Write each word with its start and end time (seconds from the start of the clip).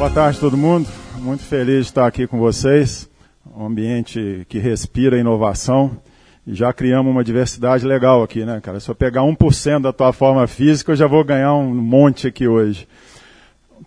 Boa 0.00 0.10
tarde 0.10 0.40
todo 0.40 0.56
mundo. 0.56 0.88
Muito 1.18 1.42
feliz 1.42 1.84
de 1.84 1.90
estar 1.90 2.06
aqui 2.06 2.26
com 2.26 2.38
vocês. 2.38 3.06
Um 3.54 3.66
ambiente 3.66 4.46
que 4.48 4.58
respira 4.58 5.18
inovação. 5.18 5.94
Já 6.46 6.72
criamos 6.72 7.12
uma 7.12 7.22
diversidade 7.22 7.86
legal 7.86 8.22
aqui, 8.22 8.42
né, 8.46 8.62
cara? 8.62 8.80
Se 8.80 8.88
eu 8.88 8.94
pegar 8.94 9.20
1% 9.20 9.82
da 9.82 9.92
tua 9.92 10.10
forma 10.10 10.46
física, 10.46 10.92
eu 10.92 10.96
já 10.96 11.06
vou 11.06 11.22
ganhar 11.22 11.52
um 11.52 11.74
monte 11.74 12.26
aqui 12.26 12.48
hoje. 12.48 12.88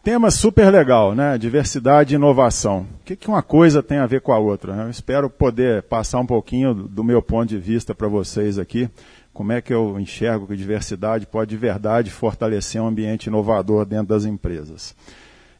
Tema 0.04 0.30
super 0.30 0.72
legal, 0.72 1.16
né? 1.16 1.36
Diversidade 1.36 2.14
e 2.14 2.16
inovação. 2.16 2.86
O 3.02 3.04
que, 3.04 3.16
que 3.16 3.28
uma 3.28 3.42
coisa 3.42 3.82
tem 3.82 3.98
a 3.98 4.06
ver 4.06 4.22
com 4.22 4.32
a 4.32 4.38
outra? 4.38 4.76
Né? 4.76 4.84
Eu 4.84 4.92
espero 4.92 5.32
poder 5.32 5.82
passar 5.82 6.20
um 6.20 6.28
pouquinho 6.28 6.76
do 6.76 7.04
meu 7.04 7.24
ponto 7.24 7.50
de 7.50 7.58
vista 7.58 7.96
para 7.96 8.08
vocês 8.08 8.60
aqui. 8.60 8.88
Como 9.34 9.52
é 9.52 9.62
que 9.62 9.74
eu 9.74 10.00
enxergo 10.00 10.46
que 10.46 10.56
diversidade 10.56 11.26
pode 11.26 11.50
de 11.50 11.58
verdade 11.58 12.12
fortalecer 12.12 12.80
um 12.80 12.88
ambiente 12.88 13.26
inovador 13.26 13.84
dentro 13.84 14.10
das 14.10 14.26
empresas. 14.26 14.96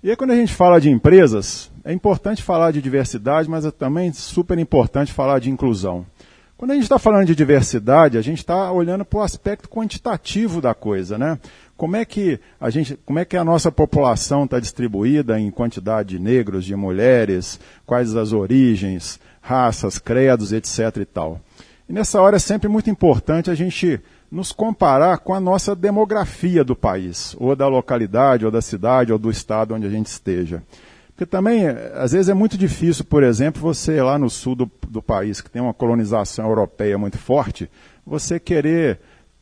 E 0.04 0.10
aí, 0.10 0.18
quando 0.18 0.32
a 0.32 0.36
gente 0.36 0.54
fala 0.54 0.82
de 0.82 0.90
empresas, 0.90 1.72
é 1.82 1.94
importante 1.94 2.44
falar 2.44 2.72
de 2.72 2.82
diversidade, 2.82 3.50
mas 3.50 3.64
é 3.64 3.72
também 3.72 4.12
super 4.12 4.60
importante 4.60 5.14
falar 5.14 5.40
de 5.40 5.50
inclusão. 5.50 6.06
Quando 6.58 6.72
a 6.72 6.74
gente 6.74 6.84
está 6.84 7.00
falando 7.00 7.26
de 7.26 7.34
diversidade, 7.34 8.18
a 8.18 8.22
gente 8.22 8.40
está 8.40 8.70
olhando 8.70 9.06
para 9.06 9.20
o 9.20 9.22
aspecto 9.22 9.70
quantitativo 9.70 10.60
da 10.60 10.74
coisa, 10.74 11.18
né? 11.18 11.40
Como 11.78 11.96
é 11.96 12.04
que 12.04 12.38
a 12.60 12.70
gente, 12.70 13.00
como 13.06 13.18
é 13.18 13.24
que 13.24 13.38
a 13.38 13.46
nossa 13.46 13.72
população 13.72 14.44
está 14.44 14.60
distribuída 14.60 15.40
em 15.40 15.50
quantidade 15.50 16.10
de 16.10 16.20
negros, 16.20 16.66
de 16.66 16.76
mulheres, 16.76 17.58
quais 17.86 18.14
as 18.14 18.34
origens, 18.34 19.22
raças, 19.40 20.00
credos, 20.00 20.52
etc. 20.52 20.98
e 20.98 21.06
tal. 21.06 21.40
E 21.88 21.94
nessa 21.94 22.22
hora 22.22 22.36
é 22.36 22.40
sempre 22.40 22.68
muito 22.68 22.90
importante 22.90 23.50
a 23.50 23.56
gente 23.56 24.02
nos 24.34 24.52
comparar 24.52 25.20
com 25.20 25.32
a 25.32 25.40
nossa 25.40 25.76
demografia 25.76 26.64
do 26.64 26.76
país, 26.76 27.36
ou 27.40 27.56
da 27.56 27.68
localidade, 27.68 28.44
ou 28.44 28.50
da 28.50 28.64
cidade, 28.64 29.14
ou 29.14 29.20
do 29.20 29.30
estado 29.30 29.76
onde 29.76 29.86
a 29.86 29.90
gente 29.92 30.08
esteja. 30.08 30.64
Porque 31.10 31.24
também, 31.24 31.68
às 31.68 32.14
vezes, 32.14 32.30
é 32.30 32.34
muito 32.34 32.58
difícil, 32.58 33.06
por 33.06 33.22
exemplo, 33.22 33.62
você 33.62 34.02
lá 34.02 34.18
no 34.18 34.32
sul 34.32 34.56
do, 34.56 34.72
do 34.90 35.04
país, 35.04 35.40
que 35.40 35.52
tem 35.52 35.62
uma 35.62 35.74
colonização 35.74 36.48
europeia 36.48 36.98
muito 36.98 37.20
forte, 37.20 37.70
você 38.04 38.40
querer 38.40 39.00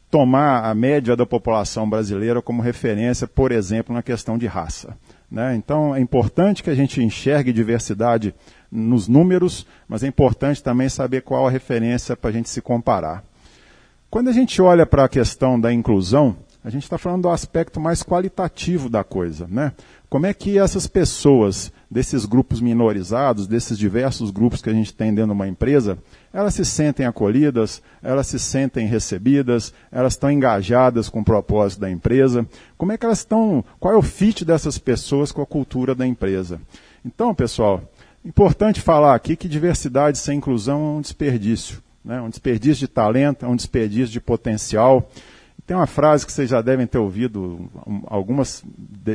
tomar 0.09 0.66
a 0.66 0.75
média 0.75 1.16
da 1.16 1.26
população 1.26 1.89
brasileira 1.89 2.42
como 2.42 2.61
referência, 2.61 3.26
por 3.26 3.53
exemplo, 3.53 3.95
na 3.95 4.03
questão 4.03 4.38
de 4.38 4.45
raça. 4.45 4.98
Né? 5.31 5.55
Então, 5.55 5.95
é 5.95 6.02
importante 6.02 6.61
que 6.61 6.70
a 6.70 6.76
gente 6.76 7.02
enxergue 7.02 7.53
diversidade 7.53 8.36
nos 8.70 9.08
números, 9.08 9.66
mas 9.88 10.03
é 10.03 10.08
importante 10.08 10.61
também 10.61 10.89
saber 10.89 11.22
qual 11.22 11.48
a 11.48 11.50
referência 11.50 12.17
para 12.17 12.30
a 12.30 12.33
gente 12.33 12.50
se 12.50 12.61
comparar. 12.61 13.31
Quando 14.12 14.28
a 14.28 14.34
gente 14.34 14.62
olha 14.62 14.86
para 14.86 15.06
a 15.06 15.09
questão 15.09 15.58
da 15.58 15.72
inclusão, 15.72 16.36
a 16.62 16.70
gente 16.70 16.84
está 16.84 16.98
falando 16.98 17.22
do 17.22 17.30
aspecto 17.30 17.80
mais 17.80 18.04
qualitativo 18.04 18.90
da 18.90 19.06
coisa. 19.06 19.48
Né? 19.50 19.72
Como 20.09 20.26
é 20.26 20.34
que 20.34 20.59
essas 20.59 20.86
pessoas, 20.86 21.72
desses 21.90 22.26
grupos 22.26 22.59
minorizados, 22.59 23.48
desses 23.48 23.78
diversos 23.78 24.30
grupos 24.30 24.62
que 24.62 24.70
a 24.70 24.73
gente 24.73 24.94
tem 24.94 25.16
dentro 25.16 25.30
de 25.30 25.36
uma 25.36 25.48
empresa, 25.48 25.98
elas 26.34 26.56
se 26.56 26.66
sentem 26.66 27.06
acolhidas, 27.06 27.82
elas 28.04 28.28
se 28.28 28.38
sentem 28.38 28.86
recebidas, 28.86 29.73
elas 29.89 30.12
estão 30.12 30.30
engajadas 30.30 31.08
com 31.08 31.22
o 31.22 31.26
propósito 31.26 31.80
da 31.80 31.89
empresa. 31.89 32.45
Como 32.78 32.92
é 32.92 32.98
que 32.98 33.06
elas 33.06 33.20
estão, 33.20 33.64
qual 33.80 33.94
é 33.94 33.98
o 33.98 34.02
fit 34.02 34.44
dessas 34.44 34.78
pessoas 34.78 35.32
com 35.32 35.42
a 35.42 35.48
cultura 35.48 35.95
da 35.95 36.06
empresa? 36.06 36.59
Então, 37.06 37.34
pessoal, 37.34 37.82
importante 38.26 38.82
falar 38.82 39.16
aqui 39.16 39.38
que 39.38 39.48
diversidade 39.48 40.17
sem 40.17 40.38
inclusão 40.38 40.82
é 40.82 40.98
um 40.98 41.02
desperdício 41.02 41.82
né? 42.04 42.22
um 42.22 42.30
desperdício 42.30 42.88
de 42.88 42.88
talento, 42.88 43.46
é 43.46 43.50
um 43.50 43.56
desperdício 43.56 44.12
de 44.12 44.20
potencial. 44.20 45.10
Tem 45.66 45.76
uma 45.76 45.88
frase 45.88 46.26
que 46.26 46.32
vocês 46.32 46.50
já 46.50 46.62
devem 46.62 46.88
ter 46.88 46.98
ouvido 46.98 47.70
algumas 48.08 48.64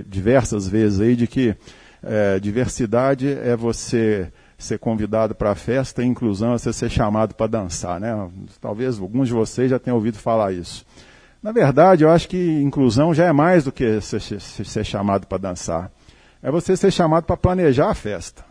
diversas 0.07 0.69
vezes 0.69 1.01
aí 1.01 1.17
de 1.17 1.27
que 1.27 1.57
é, 2.03 2.39
diversidade 2.39 3.29
é 3.29 3.57
você 3.57 4.31
ser 4.59 4.79
convidado 4.79 5.35
para 5.35 5.51
a 5.51 5.55
festa 5.55 6.03
e 6.03 6.07
inclusão 6.07 6.55
é 6.55 6.59
você 6.59 6.73
ser 6.73 6.91
chamado 6.91 7.35
para 7.35 7.47
dançar, 7.47 8.01
né? 8.01 8.29
Talvez 8.61 8.99
alguns 8.99 9.29
de 9.29 9.35
vocês 9.35 9.71
já 9.71 9.79
tenham 9.79 9.97
ouvido 9.97 10.17
falar 10.17 10.53
isso. 10.53 10.87
Na 11.43 11.53
verdade, 11.53 12.05
eu 12.05 12.11
acho 12.11 12.29
que 12.29 12.61
inclusão 12.63 13.13
já 13.13 13.27
é 13.27 13.33
mais 13.33 13.65
do 13.65 13.73
que 13.73 14.01
ser, 14.01 14.21
ser 14.21 14.85
chamado 14.85 15.27
para 15.27 15.39
dançar. 15.39 15.91
É 16.43 16.51
você 16.51 16.77
ser 16.77 16.91
chamado 16.91 17.25
para 17.25 17.37
planejar 17.37 17.91
a 17.91 17.95
festa. 17.95 18.45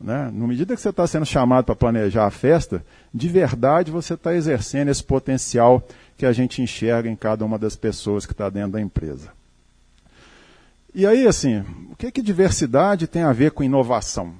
Né? 0.00 0.30
Na 0.32 0.46
medida 0.46 0.74
que 0.74 0.80
você 0.80 0.90
está 0.90 1.06
sendo 1.06 1.24
chamado 1.24 1.64
para 1.64 1.76
planejar 1.76 2.26
a 2.26 2.30
festa, 2.30 2.84
de 3.12 3.28
verdade 3.28 3.90
você 3.90 4.14
está 4.14 4.34
exercendo 4.34 4.90
esse 4.90 5.02
potencial 5.02 5.86
que 6.16 6.26
a 6.26 6.32
gente 6.32 6.62
enxerga 6.62 7.08
em 7.08 7.16
cada 7.16 7.44
uma 7.44 7.58
das 7.58 7.76
pessoas 7.76 8.26
que 8.26 8.32
está 8.32 8.50
dentro 8.50 8.72
da 8.72 8.80
empresa. 8.80 9.30
E 10.94 11.06
aí, 11.06 11.26
assim, 11.26 11.64
o 11.90 11.96
que, 11.96 12.10
que 12.12 12.22
diversidade 12.22 13.08
tem 13.08 13.22
a 13.22 13.32
ver 13.32 13.50
com 13.50 13.64
inovação? 13.64 14.34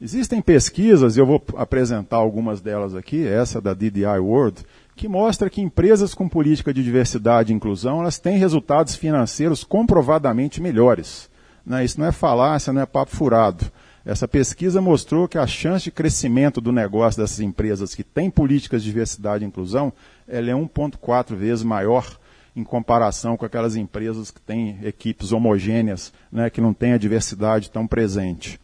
Existem 0.00 0.42
pesquisas, 0.42 1.16
e 1.16 1.20
eu 1.20 1.26
vou 1.26 1.40
apresentar 1.56 2.16
algumas 2.16 2.60
delas 2.60 2.92
aqui, 2.96 3.24
essa 3.24 3.60
da 3.60 3.72
DDI 3.72 4.18
World, 4.18 4.64
que 4.96 5.06
mostra 5.06 5.48
que 5.48 5.60
empresas 5.60 6.12
com 6.12 6.28
política 6.28 6.74
de 6.74 6.82
diversidade 6.82 7.52
e 7.52 7.54
inclusão, 7.54 8.00
elas 8.00 8.18
têm 8.18 8.36
resultados 8.36 8.96
financeiros 8.96 9.62
comprovadamente 9.62 10.60
melhores. 10.60 11.30
Né? 11.64 11.84
Isso 11.84 12.00
não 12.00 12.08
é 12.08 12.12
falácia, 12.12 12.72
não 12.72 12.82
é 12.82 12.86
papo 12.86 13.14
furado. 13.14 13.64
Essa 14.04 14.26
pesquisa 14.26 14.80
mostrou 14.80 15.28
que 15.28 15.38
a 15.38 15.46
chance 15.46 15.84
de 15.84 15.90
crescimento 15.90 16.60
do 16.60 16.72
negócio 16.72 17.20
dessas 17.20 17.40
empresas 17.40 17.94
que 17.94 18.02
têm 18.02 18.28
políticas 18.30 18.82
de 18.82 18.90
diversidade 18.90 19.44
e 19.44 19.46
inclusão 19.46 19.92
ela 20.26 20.50
é 20.50 20.54
1,4 20.54 21.36
vezes 21.36 21.62
maior 21.62 22.18
em 22.54 22.64
comparação 22.64 23.36
com 23.36 23.46
aquelas 23.46 23.76
empresas 23.76 24.30
que 24.30 24.40
têm 24.40 24.78
equipes 24.82 25.32
homogêneas, 25.32 26.12
né, 26.30 26.50
que 26.50 26.60
não 26.60 26.74
têm 26.74 26.92
a 26.92 26.98
diversidade 26.98 27.70
tão 27.70 27.86
presente. 27.86 28.60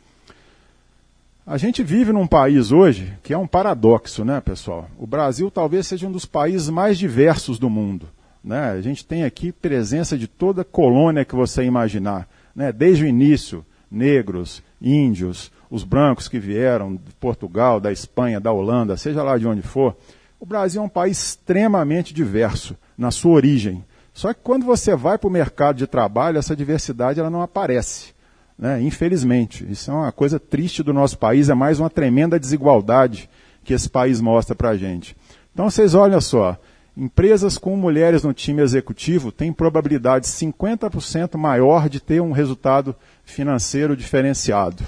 A 1.47 1.56
gente 1.56 1.82
vive 1.82 2.12
num 2.12 2.26
país 2.26 2.70
hoje 2.72 3.16
que 3.22 3.32
é 3.32 3.38
um 3.38 3.47
paradoxo, 3.47 4.25
né, 4.25 4.41
pessoal? 4.41 4.91
O 4.99 5.06
Brasil 5.06 5.50
talvez 5.50 5.87
seja 5.87 6.06
um 6.06 6.12
dos 6.12 6.26
países 6.26 6.69
mais 6.69 6.99
diversos 6.99 7.59
do 7.59 7.70
mundo. 7.70 8.06
Né? 8.44 8.70
A 8.70 8.81
gente 8.82 9.05
tem 9.05 9.25
aqui 9.25 9.50
presença 9.50 10.19
de 10.19 10.26
toda 10.26 10.65
colônia 10.65 11.25
que 11.25 11.34
você 11.34 11.65
imaginar, 11.65 12.28
né? 12.55 12.70
desde 12.70 13.05
o 13.05 13.06
início, 13.06 13.65
negros, 13.91 14.62
índios, 14.81 15.50
os 15.71 15.84
brancos 15.84 16.28
que 16.28 16.38
vieram 16.38 16.94
de 16.94 17.12
Portugal, 17.21 17.81
da 17.81 17.93
Espanha, 17.93 18.41
da 18.41 18.53
Holanda, 18.53 18.97
seja 18.97 19.22
lá 19.22 19.37
de 19.37 19.47
onde 19.47 19.62
for, 19.62 19.97
o 20.41 20.47
Brasil 20.47 20.81
é 20.81 20.84
um 20.84 20.88
país 20.88 21.19
extremamente 21.19 22.15
diverso 22.15 22.76
na 22.97 23.10
sua 23.10 23.32
origem. 23.32 23.84
Só 24.12 24.32
que 24.32 24.41
quando 24.43 24.65
você 24.65 24.97
vai 24.97 25.19
para 25.19 25.28
o 25.28 25.32
mercado 25.32 25.76
de 25.76 25.87
trabalho, 25.87 26.38
essa 26.38 26.56
diversidade 26.56 27.21
ela 27.21 27.31
não 27.31 27.43
aparece. 27.43 28.15
Né? 28.59 28.81
Infelizmente. 28.82 29.66
Isso 29.71 29.91
é 29.91 29.94
uma 29.94 30.12
coisa 30.12 30.41
triste 30.41 30.82
do 30.82 30.93
nosso 30.93 31.19
país, 31.19 31.49
é 31.49 31.55
mais 31.55 31.78
uma 31.78 31.91
tremenda 31.91 32.38
desigualdade 32.38 33.28
que 33.62 33.75
esse 33.75 33.88
país 33.88 34.20
mostra 34.20 34.55
para 34.55 34.70
a 34.70 34.76
gente. 34.76 35.16
Então 35.53 35.69
vocês 35.69 35.94
olham 35.94 36.20
só, 36.20 36.56
empresas 36.98 37.56
com 37.56 37.76
mulheres 37.76 38.25
no 38.25 38.34
time 38.34 38.60
executivo 38.60 39.31
têm 39.31 39.53
probabilidade 39.53 40.26
50% 40.26 41.36
maior 41.36 41.88
de 41.88 42.00
ter 42.00 42.20
um 42.20 42.32
resultado 42.32 42.94
financeiro 43.25 43.97
diferenciado. 43.97 44.82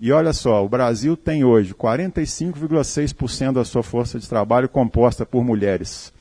E 0.00 0.10
olha 0.10 0.32
só, 0.32 0.64
o 0.64 0.68
Brasil 0.68 1.16
tem 1.16 1.44
hoje 1.44 1.72
45,6% 1.74 3.52
da 3.52 3.64
sua 3.64 3.84
força 3.84 4.18
de 4.18 4.28
trabalho 4.28 4.68
composta 4.68 5.24
por 5.24 5.44
mulheres. 5.44 6.12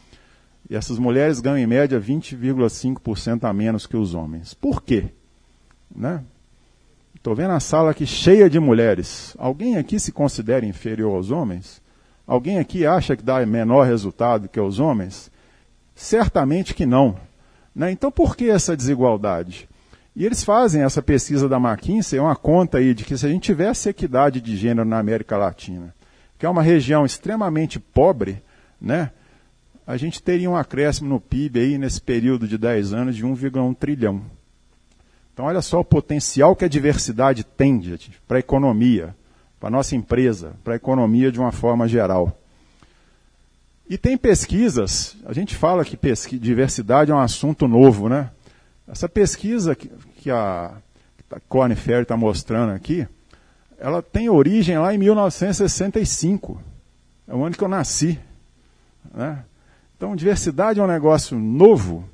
E 0.69 0.75
essas 0.75 1.00
mulheres 1.00 1.39
ganham 1.39 1.57
em 1.57 1.67
média 1.67 2.00
20,5% 2.00 3.44
a 3.45 3.53
menos 3.53 3.88
que 3.88 3.97
os 3.97 4.13
homens. 4.13 4.53
Por 4.53 4.83
quê? 4.83 5.06
Né? 5.95 6.23
Estou 7.16 7.33
vendo 7.33 7.51
a 7.51 7.59
sala 7.59 7.89
aqui 7.89 8.06
cheia 8.06 8.47
de 8.47 8.59
mulheres. 8.59 9.35
Alguém 9.39 9.77
aqui 9.77 10.00
se 10.00 10.11
considera 10.11 10.66
inferior 10.66 11.16
aos 11.16 11.31
homens? 11.31 11.81
Alguém 12.27 12.59
aqui 12.59 12.85
acha 12.85 13.15
que 13.15 13.23
dá 13.23 13.43
menor 13.45 13.88
resultado 13.88 14.49
que 14.49 14.59
os 14.59 14.81
homens? 14.81 15.31
Certamente 15.95 16.73
que 16.73 16.85
não. 16.85 17.15
Né? 17.73 17.89
Então 17.91 18.11
por 18.11 18.35
que 18.35 18.49
essa 18.49 18.75
desigualdade? 18.75 19.69
E 20.13 20.25
eles 20.25 20.44
fazem 20.44 20.81
essa 20.81 21.01
pesquisa 21.01 21.47
da 21.47 21.57
McKinsey, 21.57 22.19
uma 22.19 22.35
conta 22.35 22.79
aí 22.79 22.94
de 22.94 23.06
que 23.06 23.18
se 23.18 23.25
a 23.25 23.29
gente 23.29 23.44
tivesse 23.44 23.88
equidade 23.88 24.41
de 24.41 24.57
gênero 24.57 24.88
na 24.88 25.00
América 25.00 25.38
Latina, 25.38 25.95
que 26.38 26.45
é 26.45 26.50
uma 26.50 26.63
região 26.63 27.06
extremamente 27.06 27.79
pobre, 27.79 28.41
né, 28.81 29.12
a 29.85 29.95
gente 29.95 30.21
teria 30.21 30.50
um 30.50 30.56
acréscimo 30.56 31.07
no 31.07 31.21
PIB 31.21 31.59
aí 31.59 31.77
nesse 31.77 32.01
período 32.01 32.47
de 32.47 32.57
10 32.57 32.94
anos 32.94 33.15
de 33.15 33.23
1,1 33.23 33.75
trilhão. 33.75 34.21
Então 35.33 35.45
olha 35.45 35.62
só 35.62 35.80
o 35.80 35.85
potencial 35.85 36.56
que 36.56 36.65
a 36.65 36.68
diversidade 36.68 37.44
tem 37.44 37.80
para 38.27 38.38
a 38.38 38.39
economia, 38.39 39.15
para 39.59 39.69
a 39.69 39.71
nossa 39.71 39.95
empresa, 39.95 40.54
para 40.63 40.74
a 40.74 40.75
economia 40.77 41.31
de 41.31 41.39
uma 41.39 41.51
forma 41.51 41.88
geral. 41.88 42.38
E 43.89 43.98
tem 43.98 44.18
pesquisas, 44.18 45.15
a 45.25 45.33
gente 45.33 45.56
fala 45.56 45.86
que 45.86 45.98
diversidade 46.38 47.12
é 47.12 47.15
um 47.15 47.19
assunto 47.19 47.68
novo, 47.68 48.09
né? 48.09 48.30
Essa 48.88 49.07
pesquisa 49.07 49.75
que, 49.75 49.89
que 50.18 50.31
a, 50.31 50.74
a 51.31 51.39
Corne 51.48 51.75
Ferry 51.75 52.04
está 52.04 52.18
mostrando 52.18 52.74
aqui, 52.74 53.07
ela 53.77 54.01
tem 54.01 54.30
origem 54.30 54.77
lá 54.77 54.94
em 54.94 54.98
1965. 54.98 56.62
É 57.27 57.36
o 57.36 57.44
ano 57.44 57.56
que 57.56 57.63
eu 57.63 57.68
nasci. 57.68 58.19
Né? 59.13 59.44
Então, 59.95 60.15
diversidade 60.15 60.80
é 60.80 60.83
um 60.83 60.88
negócio 60.88 61.38
novo? 61.38 62.07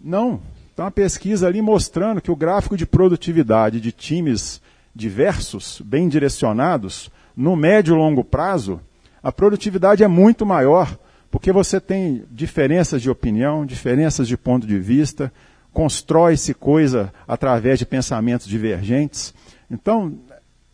Não. 0.00 0.40
Então, 0.72 0.86
a 0.86 0.90
pesquisa 0.90 1.46
ali 1.46 1.62
mostrando 1.62 2.20
que 2.20 2.30
o 2.30 2.36
gráfico 2.36 2.76
de 2.76 2.86
produtividade 2.86 3.80
de 3.80 3.92
times 3.92 4.60
diversos, 4.94 5.82
bem 5.84 6.08
direcionados, 6.08 7.10
no 7.36 7.56
médio 7.56 7.94
e 7.94 7.98
longo 7.98 8.22
prazo, 8.22 8.80
a 9.22 9.32
produtividade 9.32 10.04
é 10.04 10.08
muito 10.08 10.46
maior, 10.46 10.96
porque 11.30 11.50
você 11.50 11.80
tem 11.80 12.24
diferenças 12.30 13.02
de 13.02 13.10
opinião, 13.10 13.66
diferenças 13.66 14.28
de 14.28 14.36
ponto 14.36 14.66
de 14.66 14.78
vista, 14.78 15.32
constrói-se 15.72 16.54
coisa 16.54 17.12
através 17.26 17.78
de 17.78 17.86
pensamentos 17.86 18.46
divergentes. 18.46 19.34
Então, 19.68 20.16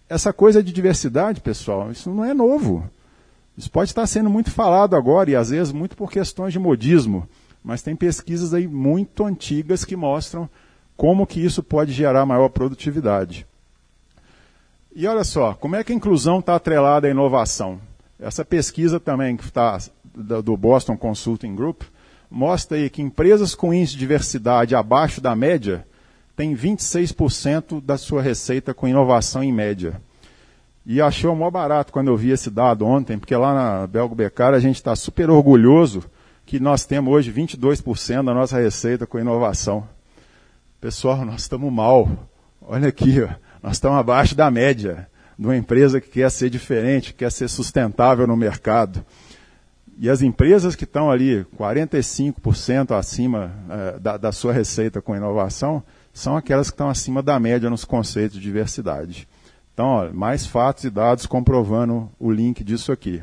essa 0.09 0.33
coisa 0.33 0.63
de 0.63 0.73
diversidade, 0.73 1.41
pessoal, 1.41 1.91
isso 1.91 2.11
não 2.11 2.25
é 2.25 2.35
novo. 2.35 2.91
Isso 3.57 3.71
pode 3.71 3.91
estar 3.91 4.07
sendo 4.07 4.29
muito 4.29 4.51
falado 4.51 4.97
agora 4.97 5.31
e 5.31 5.37
às 5.37 5.51
vezes 5.51 5.73
muito 5.73 5.97
por 5.97 6.11
questões 6.11 6.53
de 6.53 6.59
modismo, 6.59 7.29
mas 7.63 7.83
tem 7.83 7.95
pesquisas 7.95 8.53
aí 8.53 8.67
muito 8.67 9.25
antigas 9.25 9.85
que 9.85 9.97
mostram 9.97 10.49
como 10.97 11.27
que 11.27 11.43
isso 11.43 11.63
pode 11.63 11.93
gerar 11.93 12.27
maior 12.27 12.49
produtividade. 12.49 13.47
E 14.95 15.07
olha 15.07 15.23
só, 15.23 15.55
como 15.55 15.77
é 15.77 15.85
que 15.85 15.93
a 15.93 15.97
inclusão 15.97 16.41
está 16.41 16.57
atrelada 16.57 17.07
à 17.07 17.11
inovação? 17.11 17.81
Essa 18.19 18.45
pesquisa 18.45 18.99
também 18.99 19.37
que 19.37 19.45
está 19.45 19.79
do 20.15 20.57
Boston 20.57 20.97
Consulting 20.97 21.55
Group 21.55 21.83
mostra 22.29 22.77
aí 22.77 22.91
que 22.91 23.01
empresas 23.01 23.55
com 23.55 23.73
índice 23.73 23.93
de 23.93 24.01
diversidade 24.01 24.75
abaixo 24.75 25.21
da 25.21 25.35
média 25.35 25.87
têm 26.37 26.55
26% 26.55 27.81
da 27.81 27.97
sua 27.97 28.21
receita 28.21 28.75
com 28.75 28.89
inovação 28.89 29.43
em 29.43 29.53
média. 29.53 30.01
E 30.85 31.01
achei 31.01 31.29
o 31.29 31.37
maior 31.37 31.51
barato 31.51 31.93
quando 31.93 32.09
eu 32.09 32.17
vi 32.17 32.31
esse 32.31 32.51
dado 32.51 32.85
ontem, 32.85 33.19
porque 33.19 33.37
lá 33.37 33.55
na 33.55 33.87
Belgo 33.87 34.15
Becar 34.15 34.55
a 34.55 34.59
gente 34.59 34.77
está 34.77 34.97
super 34.97 35.31
orgulhoso 35.31 36.03
que 36.45 36.59
nós 36.59 36.85
temos 36.85 37.13
hoje 37.13 37.33
22% 37.33 38.25
da 38.25 38.35
nossa 38.35 38.59
receita 38.59 39.07
com 39.07 39.19
inovação. 39.19 39.87
Pessoal, 40.81 41.25
nós 41.25 41.43
estamos 41.43 41.73
mal. 41.73 42.09
Olha 42.61 42.89
aqui, 42.89 43.23
ó. 43.23 43.50
Nós 43.63 43.73
estamos 43.73 43.99
abaixo 43.99 44.35
da 44.35 44.51
média 44.51 45.09
de 45.39 45.47
uma 45.47 45.57
empresa 45.57 46.01
que 46.01 46.09
quer 46.09 46.31
ser 46.31 46.51
diferente, 46.51 47.15
quer 47.15 47.31
ser 47.31 47.49
sustentável 47.49 48.27
no 48.27 48.37
mercado. 48.37 49.05
E 49.99 50.09
as 50.09 50.23
empresas 50.23 50.75
que 50.75 50.85
estão 50.85 51.11
ali 51.11 51.45
45% 51.59 52.97
acima 52.97 53.53
é, 53.69 53.99
da, 53.99 54.17
da 54.17 54.33
sua 54.33 54.53
receita 54.53 55.03
com 55.03 55.15
inovação 55.15 55.83
são 56.13 56.37
aquelas 56.37 56.71
que 56.71 56.75
estão 56.75 56.89
acima 56.89 57.23
da 57.23 57.39
média 57.39 57.69
nos 57.69 57.85
conceitos 57.85 58.39
de 58.39 58.43
diversidade. 58.43 59.29
Então, 59.75 59.87
ó, 59.87 60.11
mais 60.13 60.47
fatos 60.47 60.85
e 60.85 60.91
dados 60.91 61.27
comprovando 61.27 62.11
o 62.19 62.31
link 62.31 62.65
disso 62.65 62.93
aqui. 62.93 63.23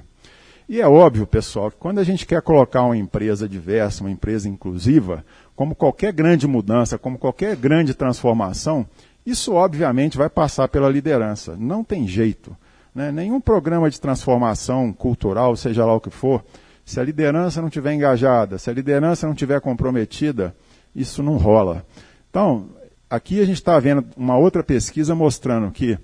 E 0.70 0.82
é 0.82 0.88
óbvio, 0.88 1.26
pessoal, 1.26 1.72
que 1.72 1.78
quando 1.78 2.00
a 2.00 2.04
gente 2.04 2.26
quer 2.26 2.42
colocar 2.42 2.84
uma 2.84 2.98
empresa 2.98 3.48
diversa, 3.48 4.04
uma 4.04 4.12
empresa 4.12 4.50
inclusiva, 4.50 5.26
como 5.56 5.74
qualquer 5.74 6.12
grande 6.12 6.46
mudança, 6.46 6.98
como 6.98 7.18
qualquer 7.18 7.56
grande 7.56 7.94
transformação, 7.94 8.86
isso 9.30 9.54
obviamente 9.54 10.18
vai 10.18 10.30
passar 10.30 10.70
pela 10.70 10.90
liderança. 10.90 11.58
Não 11.60 11.84
tem 11.84 12.08
jeito. 12.08 12.56
Né? 12.96 13.12
Nenhum 13.12 13.42
programa 13.42 13.90
de 13.90 14.00
transformação 14.00 14.94
cultural, 14.94 15.54
seja 15.58 15.86
lá 15.86 15.94
o 15.94 16.00
que 16.00 16.10
for, 16.10 16.42
se 16.86 16.98
a 16.98 17.04
liderança 17.04 17.60
não 17.60 17.68
estiver 17.68 17.94
engajada, 17.94 18.58
se 18.58 18.70
a 18.70 18.74
liderança 18.74 19.28
não 19.28 19.34
estiver 19.34 19.60
comprometida, 19.60 20.56
isso 20.96 21.22
não 21.22 21.36
rola. 21.36 21.86
Então, 22.30 22.70
aqui 23.10 23.42
a 23.42 23.46
gente 23.46 23.58
está 23.58 23.78
vendo 23.78 24.06
uma 24.16 24.38
outra 24.38 24.64
pesquisa 24.64 25.14
mostrando 25.14 25.70
que 25.72 26.00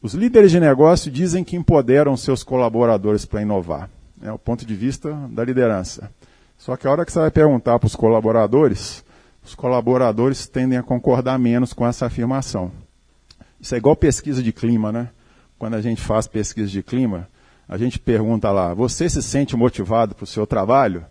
os 0.00 0.14
líderes 0.14 0.52
de 0.52 0.60
negócio 0.60 1.10
dizem 1.10 1.42
que 1.42 1.56
empoderam 1.56 2.16
seus 2.16 2.44
colaboradores 2.44 3.24
para 3.24 3.42
inovar. 3.42 3.90
É 4.22 4.30
o 4.30 4.38
ponto 4.38 4.64
de 4.64 4.76
vista 4.76 5.12
da 5.30 5.44
liderança. 5.44 6.08
Só 6.56 6.76
que 6.76 6.86
a 6.86 6.90
hora 6.92 7.04
que 7.04 7.10
você 7.10 7.18
vai 7.18 7.32
perguntar 7.32 7.80
para 7.80 7.86
os 7.88 7.96
colaboradores, 7.96 9.03
os 9.44 9.54
colaboradores 9.54 10.46
tendem 10.46 10.78
a 10.78 10.82
concordar 10.82 11.38
menos 11.38 11.72
com 11.72 11.86
essa 11.86 12.06
afirmação. 12.06 12.72
Isso 13.60 13.74
é 13.74 13.78
igual 13.78 13.94
pesquisa 13.94 14.42
de 14.42 14.52
clima, 14.52 14.90
né? 14.90 15.10
Quando 15.58 15.74
a 15.74 15.80
gente 15.80 16.00
faz 16.00 16.26
pesquisa 16.26 16.68
de 16.68 16.82
clima, 16.82 17.28
a 17.68 17.78
gente 17.78 17.98
pergunta 17.98 18.50
lá: 18.50 18.74
você 18.74 19.08
se 19.08 19.22
sente 19.22 19.56
motivado 19.56 20.14
para 20.14 20.24
o 20.24 20.26
seu 20.26 20.46
trabalho? 20.46 21.04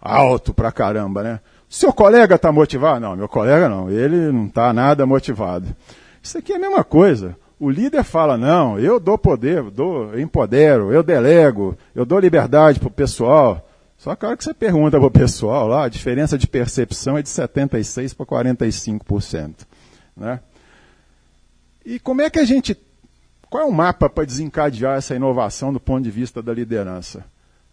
Alto 0.00 0.54
pra 0.54 0.70
caramba, 0.70 1.22
né? 1.22 1.40
Seu 1.68 1.92
colega 1.92 2.36
está 2.36 2.52
motivado? 2.52 3.00
Não, 3.00 3.16
meu 3.16 3.28
colega 3.28 3.68
não, 3.68 3.90
ele 3.90 4.30
não 4.32 4.46
está 4.46 4.72
nada 4.72 5.04
motivado. 5.04 5.74
Isso 6.22 6.38
aqui 6.38 6.52
é 6.52 6.56
a 6.56 6.60
mesma 6.60 6.84
coisa. 6.84 7.36
O 7.60 7.68
líder 7.68 8.04
fala, 8.04 8.38
não, 8.38 8.78
eu 8.78 9.00
dou 9.00 9.18
poder, 9.18 9.62
dou, 9.64 10.12
eu 10.12 10.20
empodero, 10.20 10.92
eu 10.92 11.02
delego, 11.02 11.76
eu 11.94 12.06
dou 12.06 12.20
liberdade 12.20 12.78
para 12.78 12.88
o 12.88 12.92
pessoal. 12.92 13.67
Só 13.98 14.14
que 14.14 14.24
a 14.24 14.28
hora 14.28 14.36
que 14.36 14.44
você 14.44 14.54
pergunta 14.54 14.96
para 14.96 15.06
o 15.06 15.10
pessoal 15.10 15.66
lá, 15.66 15.84
a 15.84 15.88
diferença 15.88 16.38
de 16.38 16.46
percepção 16.46 17.18
é 17.18 17.22
de 17.22 17.28
76% 17.28 18.14
para 18.14 18.26
45%. 18.26 19.66
Né? 20.16 20.40
E 21.84 21.98
como 21.98 22.22
é 22.22 22.30
que 22.30 22.38
a 22.38 22.44
gente. 22.44 22.78
Qual 23.50 23.64
é 23.64 23.66
o 23.66 23.72
mapa 23.72 24.08
para 24.08 24.24
desencadear 24.24 24.98
essa 24.98 25.16
inovação 25.16 25.72
do 25.72 25.80
ponto 25.80 26.04
de 26.04 26.10
vista 26.10 26.40
da 26.40 26.52
liderança? 26.52 27.24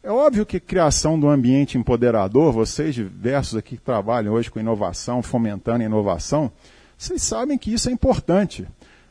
É 0.02 0.10
óbvio 0.10 0.46
que 0.46 0.60
criação 0.60 1.20
do 1.20 1.28
ambiente 1.28 1.78
empoderador, 1.78 2.52
vocês 2.52 2.96
diversos 2.96 3.58
aqui 3.58 3.76
que 3.76 3.84
trabalham 3.84 4.34
hoje 4.34 4.50
com 4.50 4.60
inovação, 4.60 5.22
fomentando 5.22 5.84
inovação, 5.84 6.52
vocês 6.98 7.22
sabem 7.24 7.58
que 7.58 7.74
isso 7.74 7.90
é 7.90 7.92
importante. 7.92 8.68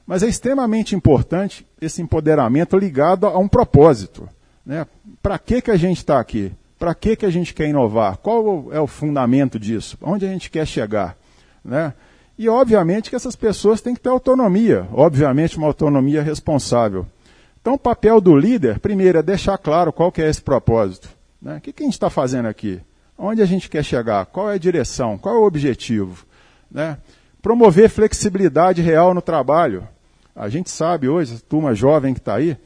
Mas 0.07 0.23
é 0.23 0.29
extremamente 0.29 0.95
importante 0.95 1.67
esse 1.81 2.01
empoderamento 2.01 2.79
ligado 2.79 3.27
a 3.27 3.39
um 3.39 3.49
propósito. 3.49 4.29
Né? 4.65 4.87
Para 5.23 5.39
que, 5.39 5.61
que 5.61 5.71
a 5.71 5.77
gente 5.77 5.99
está 5.99 6.19
aqui? 6.19 6.53
Para 6.79 6.95
que, 6.95 7.17
que 7.17 7.27
a 7.27 7.31
gente 7.31 7.55
quer 7.55 7.69
inovar? 7.69 8.17
Qual 8.19 8.73
é 8.73 8.81
o 8.81 8.87
fundamento 8.87 9.59
disso? 9.59 9.97
Onde 10.03 10.27
a 10.27 10.29
gente 10.29 10.51
quer 10.51 10.67
chegar? 10.67 11.17
Né? 11.65 11.95
E, 12.37 12.49
obviamente, 12.49 13.11
que 13.11 13.17
essas 13.17 13.37
pessoas 13.37 13.81
têm 13.81 13.95
que 13.95 14.01
ter 14.01 14.09
autonomia, 14.09 14.89
obviamente, 14.93 15.57
uma 15.57 15.69
autonomia 15.69 16.23
responsável. 16.23 17.07
Então, 17.61 17.75
o 17.75 17.79
papel 17.79 18.21
do 18.21 18.37
líder, 18.37 18.81
primeiro, 18.81 19.19
é 19.19 19.23
deixar 19.23 19.57
claro 19.57 19.93
qual 19.93 20.11
que 20.11 20.21
é 20.21 20.29
esse 20.29 20.43
propósito. 20.43 21.09
Né? 21.41 21.57
O 21.57 21.61
que, 21.61 21.73
que 21.73 21.83
a 21.83 21.87
gente 21.87 21.95
está 21.95 22.11
fazendo 22.11 22.47
aqui? 22.47 22.81
Onde 23.17 23.41
a 23.41 23.47
gente 23.47 23.71
quer 23.71 23.85
chegar? 23.85 24.27
Qual 24.27 24.51
é 24.51 24.55
a 24.55 24.59
direção? 24.59 25.17
Qual 25.17 25.35
é 25.35 25.39
o 25.39 25.47
objetivo? 25.47 26.27
Né? 26.71 26.99
Promover 27.41 27.89
flexibilidade 27.89 28.83
real 28.83 29.15
no 29.15 29.23
trabalho. 29.23 29.87
A 30.35 30.49
gente 30.49 30.71
sabe 30.71 31.09
hoje, 31.09 31.37
a 31.37 31.49
turma 31.49 31.75
jovem 31.75 32.13
que 32.13 32.21
está 32.21 32.35
aí, 32.35 32.57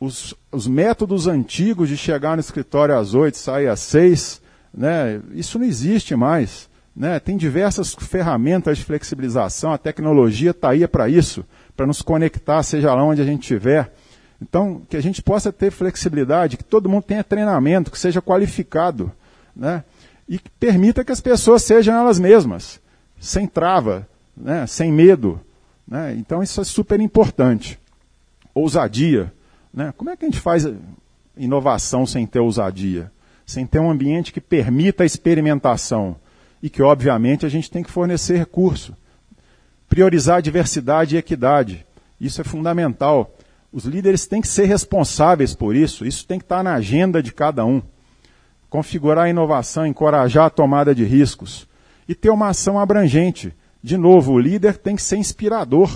os, 0.00 0.34
os, 0.52 0.66
métodos 0.66 1.26
antigos 1.26 1.88
de 1.88 1.96
chegar 1.96 2.36
no 2.36 2.40
escritório 2.40 2.96
às 2.96 3.14
oito, 3.14 3.36
sair 3.36 3.68
às 3.68 3.80
seis, 3.80 4.40
né, 4.72 5.20
isso 5.32 5.58
não 5.58 5.66
existe 5.66 6.14
mais. 6.14 6.68
Né? 6.94 7.18
Tem 7.20 7.36
diversas 7.36 7.94
ferramentas 7.94 8.78
de 8.78 8.84
flexibilização, 8.84 9.72
a 9.72 9.78
tecnologia 9.78 10.50
está 10.50 10.70
aí 10.70 10.86
para 10.86 11.08
isso, 11.08 11.44
para 11.76 11.86
nos 11.86 12.02
conectar, 12.02 12.62
seja 12.62 12.94
lá 12.94 13.04
onde 13.04 13.22
a 13.22 13.24
gente 13.24 13.42
estiver. 13.42 13.92
Então, 14.40 14.82
que 14.88 14.96
a 14.96 15.00
gente 15.00 15.22
possa 15.22 15.52
ter 15.52 15.70
flexibilidade, 15.70 16.56
que 16.56 16.64
todo 16.64 16.88
mundo 16.88 17.04
tenha 17.04 17.24
treinamento, 17.24 17.90
que 17.90 17.98
seja 17.98 18.22
qualificado, 18.22 19.12
né? 19.54 19.84
e 20.28 20.38
que 20.38 20.50
permita 20.50 21.04
que 21.04 21.10
as 21.10 21.20
pessoas 21.20 21.62
sejam 21.62 21.96
elas 21.96 22.18
mesmas, 22.18 22.80
sem 23.18 23.46
trava, 23.46 24.06
né? 24.36 24.66
sem 24.66 24.92
medo. 24.92 25.40
Né? 25.86 26.14
Então 26.18 26.42
isso 26.42 26.60
é 26.60 26.64
super 26.64 27.00
importante. 27.00 27.78
Ousadia. 28.54 29.32
Né? 29.72 29.92
Como 29.96 30.10
é 30.10 30.16
que 30.16 30.24
a 30.24 30.28
gente 30.28 30.40
faz 30.40 30.66
inovação 31.36 32.06
sem 32.06 32.26
ter 32.26 32.40
ousadia? 32.40 33.10
Sem 33.46 33.66
ter 33.66 33.78
um 33.78 33.90
ambiente 33.90 34.32
que 34.32 34.40
permita 34.40 35.02
a 35.02 35.06
experimentação 35.06 36.16
e 36.62 36.68
que, 36.68 36.82
obviamente, 36.82 37.46
a 37.46 37.48
gente 37.48 37.70
tem 37.70 37.82
que 37.82 37.90
fornecer 37.90 38.36
recurso. 38.36 38.96
Priorizar 39.88 40.42
diversidade 40.42 41.14
e 41.14 41.18
equidade. 41.18 41.86
Isso 42.20 42.40
é 42.40 42.44
fundamental. 42.44 43.34
Os 43.72 43.84
líderes 43.84 44.26
têm 44.26 44.40
que 44.40 44.48
ser 44.48 44.66
responsáveis 44.66 45.54
por 45.54 45.74
isso. 45.74 46.04
Isso 46.04 46.26
tem 46.26 46.38
que 46.38 46.44
estar 46.44 46.62
na 46.62 46.74
agenda 46.74 47.22
de 47.22 47.32
cada 47.32 47.64
um. 47.64 47.80
Configurar 48.68 49.26
a 49.26 49.30
inovação, 49.30 49.86
encorajar 49.86 50.46
a 50.46 50.50
tomada 50.50 50.94
de 50.94 51.04
riscos 51.04 51.66
e 52.08 52.14
ter 52.14 52.30
uma 52.30 52.48
ação 52.48 52.78
abrangente 52.78 53.54
de 53.82 53.96
novo, 53.96 54.32
o 54.32 54.38
líder 54.38 54.76
tem 54.76 54.96
que 54.96 55.02
ser 55.02 55.16
inspirador. 55.16 55.90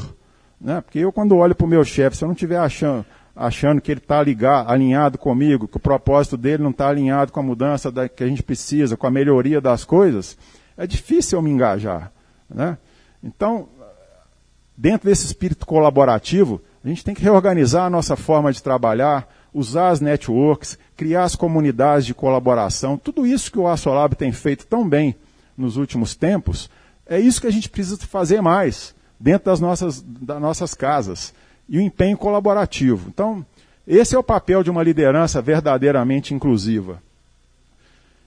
Né? 0.61 0.81
Porque 0.81 0.99
eu, 0.99 1.13
quando 1.13 1.37
olho 1.37 1.55
para 1.55 1.65
o 1.65 1.69
meu 1.69 1.85
chefe, 1.85 2.17
se 2.17 2.25
eu 2.25 2.29
não 2.29 2.35
estiver 2.35 2.59
achando, 2.59 3.05
achando 3.35 3.81
que 3.81 3.91
ele 3.91 4.01
está 4.01 4.23
alinhado 4.67 5.19
comigo, 5.19 5.67
que 5.67 5.77
o 5.77 5.81
propósito 5.81 6.37
dele 6.37 6.63
não 6.63 6.71
está 6.71 6.89
alinhado 6.89 7.33
com 7.33 7.41
a 7.41 7.43
mudança 7.43 7.91
da, 7.91 8.09
que 8.09 8.23
a 8.23 8.27
gente 8.27 8.43
precisa, 8.43 8.97
com 8.97 9.07
a 9.07 9.11
melhoria 9.11 9.61
das 9.61 9.85
coisas, 9.85 10.37
é 10.77 10.87
difícil 10.87 11.39
eu 11.39 11.43
me 11.43 11.51
engajar. 11.51 12.13
Né? 12.49 12.77
Então, 13.23 13.69
dentro 14.77 15.09
desse 15.09 15.25
espírito 15.25 15.67
colaborativo, 15.67 16.61
a 16.85 16.89
gente 16.89 17.05
tem 17.05 17.15
que 17.15 17.23
reorganizar 17.23 17.87
a 17.87 17.91
nossa 17.91 18.17
forma 18.17 18.53
de 18.53 18.63
trabalhar, 18.63 19.29
usar 19.55 19.91
as 19.91 20.01
networks, 20.01 20.79
criar 20.97 21.25
as 21.25 21.37
comunidades 21.37 22.07
de 22.07 22.15
colaboração, 22.15 22.99
tudo 22.99 23.27
isso 23.27 23.51
que 23.51 23.59
o 23.59 23.69
Assolab 23.69 24.15
tem 24.17 24.33
feito 24.33 24.67
tão 24.67 24.89
bem 24.89 25.15
nos 25.57 25.77
últimos 25.77 26.15
tempos, 26.15 26.69
é 27.07 27.19
isso 27.19 27.41
que 27.41 27.47
a 27.47 27.53
gente 27.53 27.69
precisa 27.69 27.99
fazer 27.99 28.41
mais 28.41 28.95
dentro 29.19 29.47
das 29.47 29.61
nossas, 29.61 30.03
das 30.03 30.41
nossas 30.41 30.75
casas. 30.75 31.35
E 31.73 31.79
o 31.79 31.81
empenho 31.81 32.19
colaborativo. 32.19 33.09
Então, 33.09 33.45
esse 33.89 34.15
é 34.15 34.19
o 34.19 34.23
papel 34.23 34.63
de 34.63 34.71
uma 34.71 34.83
liderança 34.83 35.41
verdadeiramente 35.43 36.35
inclusiva. 36.35 37.03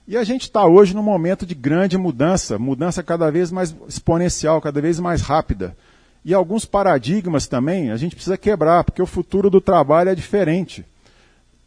E 0.08 0.16
a 0.16 0.24
gente 0.24 0.42
está 0.42 0.66
hoje 0.66 0.94
num 0.94 1.02
momento 1.02 1.46
de 1.46 1.54
grande 1.54 1.96
mudança, 1.96 2.58
mudança 2.58 3.04
cada 3.04 3.30
vez 3.30 3.52
mais 3.52 3.74
exponencial, 3.88 4.60
cada 4.60 4.80
vez 4.80 4.98
mais 4.98 5.22
rápida. 5.22 5.76
E 6.24 6.34
alguns 6.34 6.64
paradigmas 6.64 7.46
também 7.46 7.92
a 7.92 7.96
gente 7.96 8.16
precisa 8.16 8.36
quebrar, 8.36 8.82
porque 8.82 9.00
o 9.00 9.06
futuro 9.06 9.48
do 9.48 9.60
trabalho 9.60 10.10
é 10.10 10.14
diferente. 10.14 10.84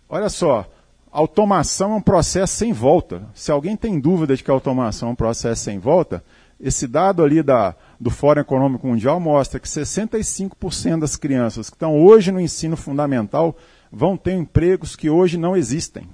Olha 0.09 0.27
só, 0.27 0.69
automação 1.09 1.93
é 1.93 1.95
um 1.95 2.01
processo 2.01 2.55
sem 2.55 2.74
volta. 2.74 3.24
Se 3.33 3.51
alguém 3.51 3.77
tem 3.77 4.00
dúvida 4.00 4.36
de 4.36 4.43
que 4.43 4.51
a 4.51 4.53
automação 4.53 5.09
é 5.09 5.12
um 5.13 5.15
processo 5.15 5.63
sem 5.63 5.79
volta, 5.79 6.21
esse 6.59 6.88
dado 6.88 7.24
ali 7.24 7.41
da, 7.41 7.74
do 8.00 8.10
Fórum 8.10 8.41
Econômico 8.41 8.88
Mundial 8.88 9.20
mostra 9.20 9.60
que 9.60 9.68
65% 9.68 11.00
das 11.00 11.15
crianças 11.15 11.70
que 11.70 11.75
estão 11.75 12.00
hoje 12.00 12.32
no 12.32 12.39
ensino 12.39 12.77
fundamental 12.77 13.58
vão 13.91 14.15
ter 14.15 14.34
empregos 14.34 14.96
que 14.96 15.10
hoje 15.10 15.38
não 15.38 15.58
existem. 15.58 16.08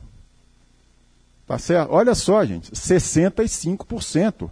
Tá 1.46 1.60
certo? 1.60 1.92
Olha 1.92 2.16
só, 2.16 2.44
gente, 2.44 2.72
65%. 2.72 4.50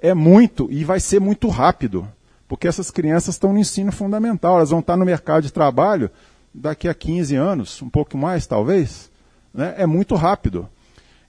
É 0.00 0.14
muito 0.14 0.68
e 0.70 0.84
vai 0.84 1.00
ser 1.00 1.20
muito 1.20 1.48
rápido, 1.48 2.06
porque 2.46 2.68
essas 2.68 2.88
crianças 2.88 3.34
estão 3.34 3.52
no 3.52 3.58
ensino 3.58 3.90
fundamental, 3.90 4.56
elas 4.56 4.70
vão 4.70 4.78
estar 4.78 4.96
no 4.96 5.04
mercado 5.04 5.42
de 5.42 5.52
trabalho 5.52 6.08
daqui 6.54 6.88
a 6.88 6.94
15 6.94 7.34
anos, 7.34 7.82
um 7.82 7.90
pouco 7.90 8.16
mais 8.16 8.46
talvez. 8.46 9.10
Né? 9.52 9.74
É 9.76 9.86
muito 9.86 10.14
rápido. 10.14 10.68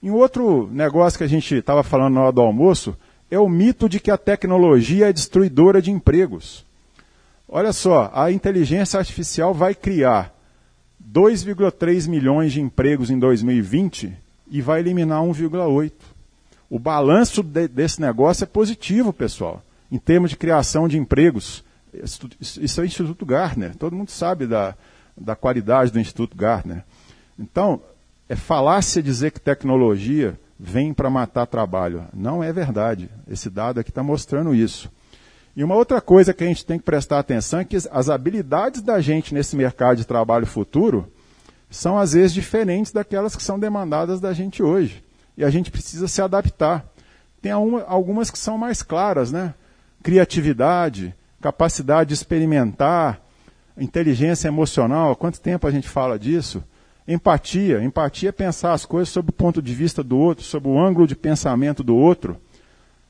E 0.00 0.08
um 0.08 0.14
outro 0.14 0.68
negócio 0.72 1.18
que 1.18 1.24
a 1.24 1.28
gente 1.28 1.56
estava 1.56 1.82
falando 1.82 2.14
na 2.14 2.22
hora 2.22 2.32
do 2.32 2.40
almoço 2.40 2.96
é 3.30 3.38
o 3.38 3.48
mito 3.48 3.88
de 3.88 4.00
que 4.00 4.10
a 4.10 4.18
tecnologia 4.18 5.08
é 5.08 5.12
destruidora 5.12 5.80
de 5.80 5.90
empregos. 5.90 6.64
Olha 7.48 7.72
só, 7.72 8.10
a 8.14 8.30
inteligência 8.30 8.98
artificial 8.98 9.54
vai 9.54 9.74
criar 9.74 10.34
2,3 11.12 12.08
milhões 12.08 12.52
de 12.52 12.60
empregos 12.60 13.10
em 13.10 13.18
2020 13.18 14.12
e 14.50 14.60
vai 14.60 14.80
eliminar 14.80 15.22
1,8. 15.22 15.92
O 16.68 16.78
balanço 16.78 17.42
de, 17.42 17.66
desse 17.66 18.00
negócio 18.00 18.44
é 18.44 18.46
positivo, 18.46 19.12
pessoal, 19.12 19.62
em 19.90 19.98
termos 19.98 20.30
de 20.30 20.36
criação 20.36 20.86
de 20.86 20.98
empregos. 20.98 21.64
Isso 21.92 22.80
é 22.80 22.84
o 22.84 22.86
Instituto 22.86 23.26
Gartner, 23.26 23.74
todo 23.76 23.96
mundo 23.96 24.10
sabe 24.10 24.46
da, 24.46 24.76
da 25.16 25.34
qualidade 25.34 25.90
do 25.90 25.98
Instituto 25.98 26.36
Gartner. 26.36 26.84
Então, 27.38 27.80
é 28.28 28.36
falácia 28.36 29.02
dizer 29.02 29.32
que 29.32 29.40
tecnologia 29.40 30.38
vem 30.62 30.92
para 30.92 31.08
matar 31.08 31.46
trabalho. 31.46 32.06
Não 32.12 32.44
é 32.44 32.52
verdade. 32.52 33.08
Esse 33.26 33.48
dado 33.48 33.80
aqui 33.80 33.88
está 33.88 34.02
mostrando 34.02 34.54
isso. 34.54 34.90
E 35.56 35.64
uma 35.64 35.74
outra 35.74 36.00
coisa 36.00 36.34
que 36.34 36.44
a 36.44 36.46
gente 36.46 36.66
tem 36.66 36.78
que 36.78 36.84
prestar 36.84 37.18
atenção 37.18 37.60
é 37.60 37.64
que 37.64 37.76
as 37.76 38.10
habilidades 38.10 38.82
da 38.82 39.00
gente 39.00 39.32
nesse 39.32 39.56
mercado 39.56 39.96
de 39.96 40.06
trabalho 40.06 40.46
futuro 40.46 41.10
são 41.70 41.98
às 41.98 42.12
vezes 42.12 42.34
diferentes 42.34 42.92
daquelas 42.92 43.34
que 43.34 43.42
são 43.42 43.58
demandadas 43.58 44.20
da 44.20 44.34
gente 44.34 44.62
hoje. 44.62 45.02
E 45.36 45.44
a 45.44 45.50
gente 45.50 45.70
precisa 45.70 46.06
se 46.06 46.20
adaptar. 46.20 46.84
Tem 47.40 47.52
algumas 47.52 48.30
que 48.30 48.38
são 48.38 48.58
mais 48.58 48.82
claras, 48.82 49.32
né? 49.32 49.54
Criatividade, 50.02 51.14
capacidade 51.40 52.08
de 52.08 52.14
experimentar, 52.14 53.20
inteligência 53.78 54.48
emocional. 54.48 55.12
Há 55.12 55.16
quanto 55.16 55.40
tempo 55.40 55.66
a 55.66 55.70
gente 55.70 55.88
fala 55.88 56.18
disso? 56.18 56.62
Empatia. 57.12 57.82
Empatia 57.82 58.28
é 58.28 58.32
pensar 58.32 58.72
as 58.72 58.84
coisas 58.84 59.08
sob 59.08 59.30
o 59.30 59.32
ponto 59.32 59.60
de 59.60 59.74
vista 59.74 60.02
do 60.02 60.18
outro, 60.18 60.44
sob 60.44 60.68
o 60.68 60.78
ângulo 60.78 61.06
de 61.06 61.16
pensamento 61.16 61.82
do 61.82 61.96
outro. 61.96 62.36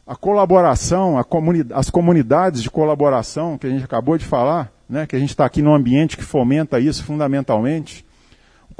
A 0.06 0.16
colaboração, 0.16 1.18
a 1.18 1.24
comuni 1.24 1.64
as 1.72 1.90
comunidades 1.90 2.62
de 2.62 2.70
colaboração, 2.70 3.58
que 3.58 3.66
a 3.66 3.70
gente 3.70 3.84
acabou 3.84 4.16
de 4.16 4.24
falar, 4.24 4.72
né, 4.88 5.06
que 5.06 5.14
a 5.14 5.18
gente 5.18 5.30
está 5.30 5.44
aqui 5.44 5.62
num 5.62 5.74
ambiente 5.74 6.16
que 6.16 6.24
fomenta 6.24 6.80
isso 6.80 7.04
fundamentalmente 7.04 8.04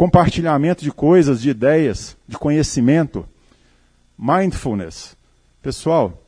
compartilhamento 0.00 0.82
de 0.82 0.90
coisas, 0.90 1.42
de 1.42 1.50
ideias, 1.50 2.16
de 2.26 2.38
conhecimento, 2.38 3.28
mindfulness. 4.18 5.14
Pessoal, 5.60 6.18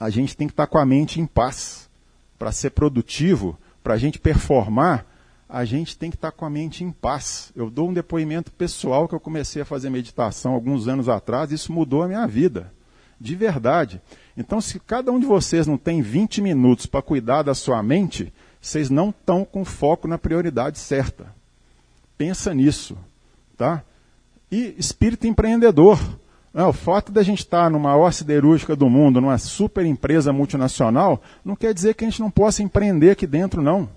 a 0.00 0.10
gente 0.10 0.36
tem 0.36 0.48
que 0.48 0.52
estar 0.52 0.66
com 0.66 0.78
a 0.78 0.84
mente 0.84 1.20
em 1.20 1.26
paz. 1.26 1.88
Para 2.36 2.50
ser 2.50 2.70
produtivo, 2.70 3.56
para 3.84 3.94
a 3.94 3.96
gente 3.96 4.18
performar, 4.18 5.06
a 5.54 5.64
gente 5.64 5.96
tem 5.96 6.10
que 6.10 6.16
estar 6.16 6.32
com 6.32 6.44
a 6.44 6.50
mente 6.50 6.82
em 6.82 6.90
paz. 6.90 7.52
Eu 7.54 7.70
dou 7.70 7.88
um 7.88 7.94
depoimento 7.94 8.50
pessoal 8.50 9.06
que 9.06 9.14
eu 9.14 9.20
comecei 9.20 9.62
a 9.62 9.64
fazer 9.64 9.88
meditação 9.88 10.52
alguns 10.52 10.88
anos 10.88 11.08
atrás, 11.08 11.52
e 11.52 11.54
isso 11.54 11.72
mudou 11.72 12.02
a 12.02 12.08
minha 12.08 12.26
vida. 12.26 12.72
De 13.20 13.36
verdade. 13.36 14.02
Então, 14.36 14.60
se 14.60 14.80
cada 14.80 15.12
um 15.12 15.20
de 15.20 15.26
vocês 15.26 15.64
não 15.64 15.78
tem 15.78 16.02
20 16.02 16.42
minutos 16.42 16.86
para 16.86 17.00
cuidar 17.00 17.42
da 17.42 17.54
sua 17.54 17.80
mente, 17.84 18.32
vocês 18.60 18.90
não 18.90 19.10
estão 19.10 19.44
com 19.44 19.64
foco 19.64 20.08
na 20.08 20.18
prioridade 20.18 20.76
certa. 20.76 21.32
Pensa 22.18 22.52
nisso, 22.52 22.98
tá? 23.56 23.84
E 24.50 24.74
espírito 24.76 25.28
empreendedor. 25.28 26.00
Né? 26.52 26.64
O 26.64 26.72
fato 26.72 27.12
da 27.12 27.22
gente 27.22 27.44
estar 27.44 27.70
numa 27.70 27.90
maior 27.90 28.12
siderúrgica 28.12 28.74
do 28.74 28.90
mundo, 28.90 29.20
numa 29.20 29.38
super 29.38 29.86
empresa 29.86 30.32
multinacional, 30.32 31.22
não 31.44 31.54
quer 31.54 31.72
dizer 31.72 31.94
que 31.94 32.04
a 32.04 32.10
gente 32.10 32.20
não 32.20 32.30
possa 32.30 32.60
empreender 32.60 33.10
aqui 33.10 33.24
dentro, 33.24 33.62
não. 33.62 33.88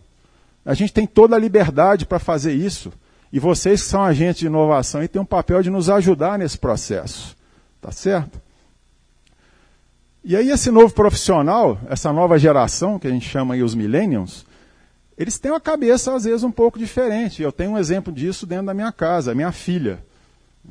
A 0.68 0.74
gente 0.74 0.92
tem 0.92 1.08
toda 1.08 1.34
a 1.34 1.40
liberdade 1.40 2.06
para 2.06 2.20
fazer 2.20 2.52
isso. 2.52 2.92
E 3.32 3.40
vocês 3.40 3.82
que 3.82 3.88
são 3.88 4.04
agentes 4.04 4.40
de 4.40 4.48
inovação 4.48 5.02
e 5.02 5.08
têm 5.08 5.22
um 5.22 5.26
papel 5.26 5.64
de 5.64 5.70
nos 5.70 5.90
ajudar 5.90 6.38
nesse 6.38 6.58
processo. 6.58 7.38
Tá 7.80 7.90
certo? 7.90 8.42
E 10.26 10.36
aí 10.36 10.52
esse 10.52 10.70
novo 10.70 10.94
profissional, 10.94 11.80
essa 11.90 12.12
nova 12.12 12.38
geração, 12.38 13.00
que 13.00 13.08
a 13.08 13.10
gente 13.10 13.30
chama 13.30 13.54
aí 13.54 13.64
os 13.64 13.74
millennials, 13.74 14.46
eles 15.18 15.40
têm 15.40 15.52
uma 15.52 15.62
cabeça, 15.62 16.14
às 16.14 16.26
vezes, 16.26 16.44
um 16.44 16.52
pouco 16.52 16.78
diferente. 16.78 17.42
Eu 17.42 17.54
tenho 17.54 17.72
um 17.72 17.78
exemplo 17.78 18.12
disso 18.12 18.46
dentro 18.46 18.66
da 18.66 18.74
minha 18.74 18.92
casa, 18.92 19.32
a 19.32 19.36
minha 19.36 19.54
filha. 19.54 20.04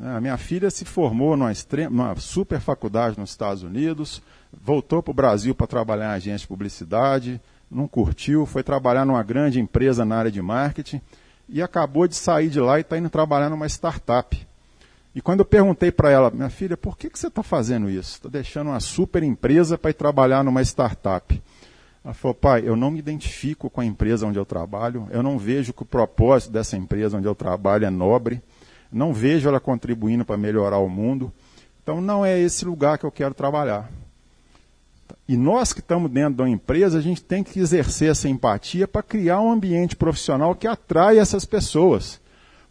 A 0.02 0.20
minha 0.20 0.36
filha 0.36 0.70
se 0.70 0.84
formou 0.84 1.38
numa, 1.38 1.50
numa 1.90 2.16
super 2.16 2.60
faculdade 2.60 3.18
nos 3.18 3.30
Estados 3.30 3.62
Unidos, 3.62 4.20
voltou 4.52 5.02
para 5.02 5.10
o 5.10 5.14
Brasil 5.14 5.54
para 5.54 5.66
trabalhar 5.66 6.12
em 6.12 6.16
agência 6.16 6.40
de 6.40 6.48
publicidade, 6.48 7.40
não 7.70 7.88
curtiu, 7.88 8.46
foi 8.46 8.62
trabalhar 8.62 9.04
numa 9.04 9.22
grande 9.22 9.60
empresa 9.60 10.04
na 10.04 10.16
área 10.16 10.30
de 10.30 10.40
marketing 10.40 11.00
e 11.48 11.62
acabou 11.62 12.06
de 12.06 12.14
sair 12.14 12.48
de 12.48 12.60
lá 12.60 12.78
e 12.78 12.82
está 12.82 12.98
indo 12.98 13.10
trabalhar 13.10 13.48
numa 13.48 13.66
startup. 13.66 14.46
E 15.14 15.20
quando 15.20 15.40
eu 15.40 15.46
perguntei 15.46 15.90
para 15.90 16.10
ela, 16.10 16.30
minha 16.30 16.50
filha, 16.50 16.76
por 16.76 16.96
que, 16.96 17.08
que 17.08 17.18
você 17.18 17.28
está 17.28 17.42
fazendo 17.42 17.88
isso? 17.88 18.16
Está 18.16 18.28
deixando 18.28 18.68
uma 18.68 18.80
super 18.80 19.22
empresa 19.22 19.78
para 19.78 19.90
ir 19.90 19.94
trabalhar 19.94 20.44
numa 20.44 20.60
startup. 20.62 21.42
Ela 22.04 22.14
falou, 22.14 22.34
pai, 22.34 22.62
eu 22.64 22.76
não 22.76 22.90
me 22.90 22.98
identifico 22.98 23.68
com 23.68 23.80
a 23.80 23.84
empresa 23.84 24.26
onde 24.26 24.38
eu 24.38 24.44
trabalho, 24.44 25.08
eu 25.10 25.22
não 25.22 25.38
vejo 25.38 25.72
que 25.72 25.82
o 25.82 25.86
propósito 25.86 26.52
dessa 26.52 26.76
empresa 26.76 27.16
onde 27.16 27.26
eu 27.26 27.34
trabalho 27.34 27.84
é 27.84 27.90
nobre, 27.90 28.40
não 28.92 29.12
vejo 29.12 29.48
ela 29.48 29.58
contribuindo 29.58 30.24
para 30.24 30.36
melhorar 30.36 30.78
o 30.78 30.88
mundo, 30.88 31.32
então 31.82 32.00
não 32.00 32.24
é 32.24 32.38
esse 32.38 32.64
lugar 32.64 32.98
que 32.98 33.04
eu 33.04 33.10
quero 33.10 33.34
trabalhar. 33.34 33.90
E 35.28 35.36
nós 35.36 35.72
que 35.72 35.80
estamos 35.80 36.10
dentro 36.10 36.34
de 36.34 36.42
uma 36.42 36.50
empresa, 36.50 36.98
a 36.98 37.00
gente 37.00 37.22
tem 37.22 37.42
que 37.42 37.58
exercer 37.58 38.10
essa 38.10 38.28
empatia 38.28 38.86
para 38.86 39.02
criar 39.02 39.40
um 39.40 39.50
ambiente 39.50 39.96
profissional 39.96 40.54
que 40.54 40.68
atrai 40.68 41.18
essas 41.18 41.44
pessoas. 41.44 42.20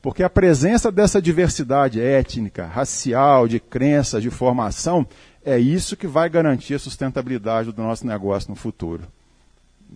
Porque 0.01 0.23
a 0.23 0.29
presença 0.29 0.91
dessa 0.91 1.21
diversidade 1.21 1.99
étnica, 1.99 2.65
racial, 2.65 3.47
de 3.47 3.59
crenças, 3.59 4.23
de 4.23 4.29
formação, 4.29 5.05
é 5.43 5.59
isso 5.59 5.97
que 5.97 6.07
vai 6.07 6.29
garantir 6.29 6.75
a 6.75 6.79
sustentabilidade 6.79 7.71
do 7.71 7.81
nosso 7.81 8.07
negócio 8.07 8.49
no 8.49 8.55
futuro. 8.55 9.03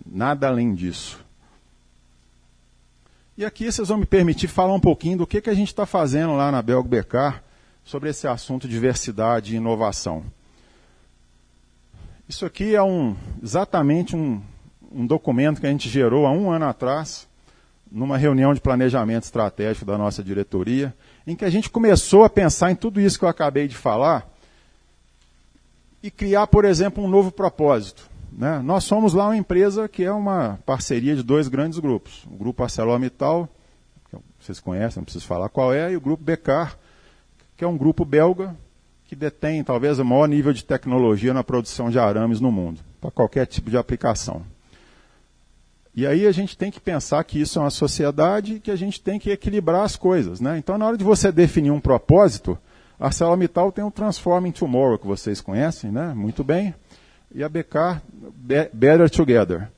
Nada 0.06 0.48
além 0.48 0.74
disso. 0.74 1.18
E 3.38 3.44
aqui 3.44 3.72
vocês 3.72 3.88
vão 3.88 3.98
me 3.98 4.06
permitir 4.06 4.48
falar 4.48 4.74
um 4.74 4.80
pouquinho 4.80 5.18
do 5.18 5.26
que, 5.26 5.40
que 5.40 5.48
a 5.48 5.54
gente 5.54 5.68
está 5.68 5.86
fazendo 5.86 6.34
lá 6.34 6.52
na 6.52 6.60
Belg 6.60 6.86
Becar 6.86 7.42
sobre 7.82 8.10
esse 8.10 8.28
assunto 8.28 8.68
de 8.68 8.74
diversidade 8.74 9.54
e 9.54 9.56
inovação. 9.56 10.24
Isso 12.30 12.46
aqui 12.46 12.76
é 12.76 12.82
um, 12.82 13.16
exatamente 13.42 14.14
um, 14.14 14.40
um 14.92 15.04
documento 15.04 15.60
que 15.60 15.66
a 15.66 15.70
gente 15.70 15.88
gerou 15.88 16.26
há 16.26 16.30
um 16.30 16.48
ano 16.48 16.64
atrás, 16.64 17.26
numa 17.90 18.16
reunião 18.16 18.54
de 18.54 18.60
planejamento 18.60 19.24
estratégico 19.24 19.84
da 19.84 19.98
nossa 19.98 20.22
diretoria, 20.22 20.94
em 21.26 21.34
que 21.34 21.44
a 21.44 21.50
gente 21.50 21.68
começou 21.68 22.22
a 22.22 22.30
pensar 22.30 22.70
em 22.70 22.76
tudo 22.76 23.00
isso 23.00 23.18
que 23.18 23.24
eu 23.24 23.28
acabei 23.28 23.66
de 23.66 23.76
falar 23.76 24.32
e 26.00 26.08
criar, 26.08 26.46
por 26.46 26.64
exemplo, 26.64 27.02
um 27.02 27.08
novo 27.08 27.32
propósito. 27.32 28.08
Né? 28.30 28.60
Nós 28.60 28.84
somos 28.84 29.12
lá 29.12 29.24
uma 29.24 29.36
empresa 29.36 29.88
que 29.88 30.04
é 30.04 30.12
uma 30.12 30.56
parceria 30.64 31.16
de 31.16 31.24
dois 31.24 31.48
grandes 31.48 31.80
grupos. 31.80 32.24
O 32.30 32.36
grupo 32.36 32.62
ArcelorMittal, 32.62 33.48
que 34.08 34.16
vocês 34.38 34.60
conhecem, 34.60 35.00
não 35.00 35.04
preciso 35.04 35.26
falar 35.26 35.48
qual 35.48 35.74
é, 35.74 35.90
e 35.90 35.96
o 35.96 36.00
grupo 36.00 36.22
Becar, 36.22 36.78
que 37.56 37.64
é 37.64 37.66
um 37.66 37.76
grupo 37.76 38.04
belga 38.04 38.54
que 39.10 39.16
detém 39.16 39.64
talvez 39.64 39.98
o 39.98 40.04
maior 40.04 40.28
nível 40.28 40.52
de 40.52 40.64
tecnologia 40.64 41.34
na 41.34 41.42
produção 41.42 41.90
de 41.90 41.98
arames 41.98 42.40
no 42.40 42.52
mundo, 42.52 42.78
para 43.00 43.10
qualquer 43.10 43.44
tipo 43.44 43.68
de 43.68 43.76
aplicação. 43.76 44.42
E 45.92 46.06
aí 46.06 46.28
a 46.28 46.30
gente 46.30 46.56
tem 46.56 46.70
que 46.70 46.78
pensar 46.78 47.24
que 47.24 47.40
isso 47.40 47.58
é 47.58 47.62
uma 47.62 47.70
sociedade 47.70 48.54
e 48.54 48.60
que 48.60 48.70
a 48.70 48.76
gente 48.76 49.00
tem 49.00 49.18
que 49.18 49.32
equilibrar 49.32 49.82
as 49.82 49.96
coisas. 49.96 50.40
Né? 50.40 50.58
Então, 50.58 50.78
na 50.78 50.86
hora 50.86 50.96
de 50.96 51.02
você 51.02 51.32
definir 51.32 51.72
um 51.72 51.80
propósito, 51.80 52.56
a 53.00 53.06
ArcelorMittal 53.06 53.72
tem 53.72 53.82
o 53.82 53.90
Transforming 53.90 54.52
Tomorrow, 54.52 54.96
que 54.96 55.08
vocês 55.08 55.40
conhecem 55.40 55.90
né? 55.90 56.14
muito 56.14 56.44
bem 56.44 56.72
e 57.34 57.42
a 57.42 57.48
BK 57.48 58.00
Better 58.72 59.10
Together. 59.10 59.68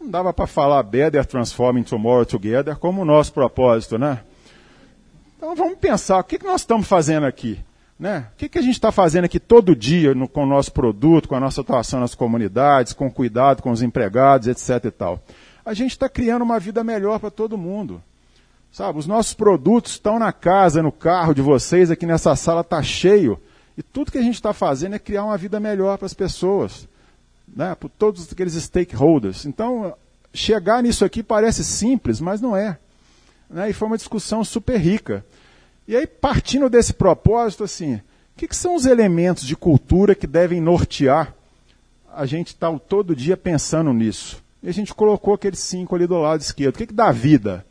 Não 0.00 0.10
dava 0.10 0.32
para 0.32 0.48
falar 0.48 0.82
Better 0.82 1.24
Transforming 1.24 1.84
Tomorrow 1.84 2.26
Together 2.26 2.76
como 2.76 3.02
o 3.02 3.04
nosso 3.04 3.32
propósito, 3.32 3.96
né? 3.96 4.18
Então 5.36 5.54
vamos 5.54 5.78
pensar, 5.78 6.18
o 6.18 6.24
que, 6.24 6.36
que 6.36 6.44
nós 6.44 6.62
estamos 6.62 6.88
fazendo 6.88 7.26
aqui? 7.26 7.60
Né? 8.00 8.26
O 8.32 8.36
que, 8.38 8.48
que 8.48 8.58
a 8.58 8.62
gente 8.62 8.76
está 8.76 8.90
fazendo 8.90 9.26
aqui 9.26 9.38
todo 9.38 9.76
dia 9.76 10.14
no, 10.14 10.26
com 10.26 10.44
o 10.44 10.46
nosso 10.46 10.72
produto, 10.72 11.28
com 11.28 11.34
a 11.34 11.40
nossa 11.40 11.60
atuação 11.60 12.00
nas 12.00 12.14
comunidades, 12.14 12.94
com 12.94 13.10
cuidado 13.10 13.62
com 13.62 13.70
os 13.70 13.82
empregados, 13.82 14.48
etc. 14.48 14.86
e 14.86 14.90
tal? 14.90 15.22
A 15.62 15.74
gente 15.74 15.90
está 15.90 16.08
criando 16.08 16.40
uma 16.40 16.58
vida 16.58 16.82
melhor 16.82 17.20
para 17.20 17.30
todo 17.30 17.58
mundo. 17.58 18.02
Sabe, 18.72 18.98
os 18.98 19.06
nossos 19.06 19.34
produtos 19.34 19.92
estão 19.92 20.18
na 20.18 20.32
casa, 20.32 20.82
no 20.82 20.90
carro 20.90 21.34
de 21.34 21.42
vocês, 21.42 21.90
aqui 21.90 22.06
nessa 22.06 22.34
sala 22.34 22.62
está 22.62 22.82
cheio. 22.82 23.38
E 23.76 23.82
tudo 23.82 24.10
que 24.10 24.18
a 24.18 24.22
gente 24.22 24.36
está 24.36 24.54
fazendo 24.54 24.94
é 24.94 24.98
criar 24.98 25.24
uma 25.24 25.36
vida 25.36 25.60
melhor 25.60 25.98
para 25.98 26.06
as 26.06 26.14
pessoas, 26.14 26.88
né? 27.46 27.74
para 27.74 27.88
todos 27.90 28.32
aqueles 28.32 28.54
stakeholders. 28.54 29.44
Então, 29.44 29.94
chegar 30.32 30.82
nisso 30.82 31.04
aqui 31.04 31.22
parece 31.22 31.62
simples, 31.62 32.18
mas 32.18 32.40
não 32.40 32.56
é. 32.56 32.78
Né? 33.50 33.68
E 33.68 33.72
foi 33.74 33.88
uma 33.88 33.98
discussão 33.98 34.42
super 34.42 34.78
rica. 34.78 35.22
E 35.90 35.96
aí, 35.96 36.06
partindo 36.06 36.70
desse 36.70 36.92
propósito, 36.92 37.64
assim, 37.64 37.96
o 37.96 38.00
que, 38.36 38.46
que 38.46 38.54
são 38.54 38.76
os 38.76 38.86
elementos 38.86 39.44
de 39.44 39.56
cultura 39.56 40.14
que 40.14 40.24
devem 40.24 40.60
nortear 40.60 41.34
a 42.14 42.24
gente 42.24 42.54
estar 42.54 42.70
tá 42.70 42.78
todo 42.78 43.16
dia 43.16 43.36
pensando 43.36 43.92
nisso? 43.92 44.40
E 44.62 44.68
a 44.68 44.72
gente 44.72 44.94
colocou 44.94 45.34
aqueles 45.34 45.58
cinco 45.58 45.96
ali 45.96 46.06
do 46.06 46.16
lado 46.16 46.40
esquerdo. 46.42 46.76
O 46.76 46.78
que, 46.78 46.86
que 46.86 46.94
dá 46.94 47.10
vida? 47.10 47.66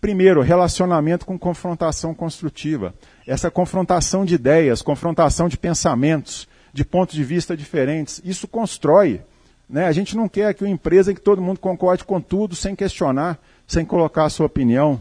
Primeiro, 0.00 0.40
relacionamento 0.40 1.24
com 1.24 1.38
confrontação 1.38 2.12
construtiva. 2.12 2.92
Essa 3.24 3.52
confrontação 3.52 4.24
de 4.24 4.34
ideias, 4.34 4.82
confrontação 4.82 5.48
de 5.48 5.56
pensamentos, 5.56 6.48
de 6.72 6.84
pontos 6.84 7.14
de 7.14 7.22
vista 7.22 7.56
diferentes. 7.56 8.20
Isso 8.24 8.48
constrói. 8.48 9.20
Né? 9.68 9.84
A 9.84 9.92
gente 9.92 10.16
não 10.16 10.28
quer 10.28 10.46
aqui 10.46 10.64
uma 10.64 10.70
empresa 10.72 11.12
em 11.12 11.14
que 11.14 11.20
todo 11.20 11.40
mundo 11.40 11.60
concorde 11.60 12.02
com 12.02 12.20
tudo, 12.20 12.56
sem 12.56 12.74
questionar, 12.74 13.38
sem 13.64 13.84
colocar 13.84 14.24
a 14.24 14.28
sua 14.28 14.46
opinião 14.46 15.00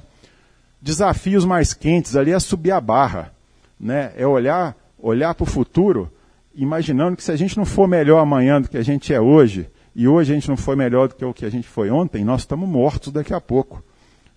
desafios 0.82 1.46
mais 1.46 1.74
quentes 1.74 2.16
ali 2.16 2.32
é 2.32 2.40
subir 2.40 2.72
a 2.72 2.82
barra, 2.82 3.32
né? 3.80 4.12
É 4.16 4.26
olhar, 4.26 4.76
olhar 4.98 5.34
para 5.34 5.44
o 5.44 5.48
futuro, 5.48 6.12
imaginando 6.56 7.16
que 7.16 7.24
se 7.24 7.32
a 7.32 7.36
gente 7.36 7.58
não 7.58 7.66
for 7.66 7.88
melhor 7.88 8.20
amanhã 8.20 8.62
do 8.62 8.70
que 8.70 8.78
a 8.78 8.84
gente 8.84 9.14
é 9.14 9.20
hoje, 9.20 9.70
e 9.96 10.08
hoje 10.08 10.32
a 10.32 10.36
gente 10.36 10.50
não 10.50 10.58
foi 10.58 10.76
melhor 10.76 11.08
do 11.08 11.16
que 11.16 11.26
o 11.26 11.34
que 11.34 11.46
a 11.46 11.50
gente 11.50 11.68
foi 11.68 11.90
ontem, 11.90 12.24
nós 12.24 12.42
estamos 12.42 12.68
mortos 12.68 13.12
daqui 13.12 13.34
a 13.34 13.42
pouco. 13.42 13.84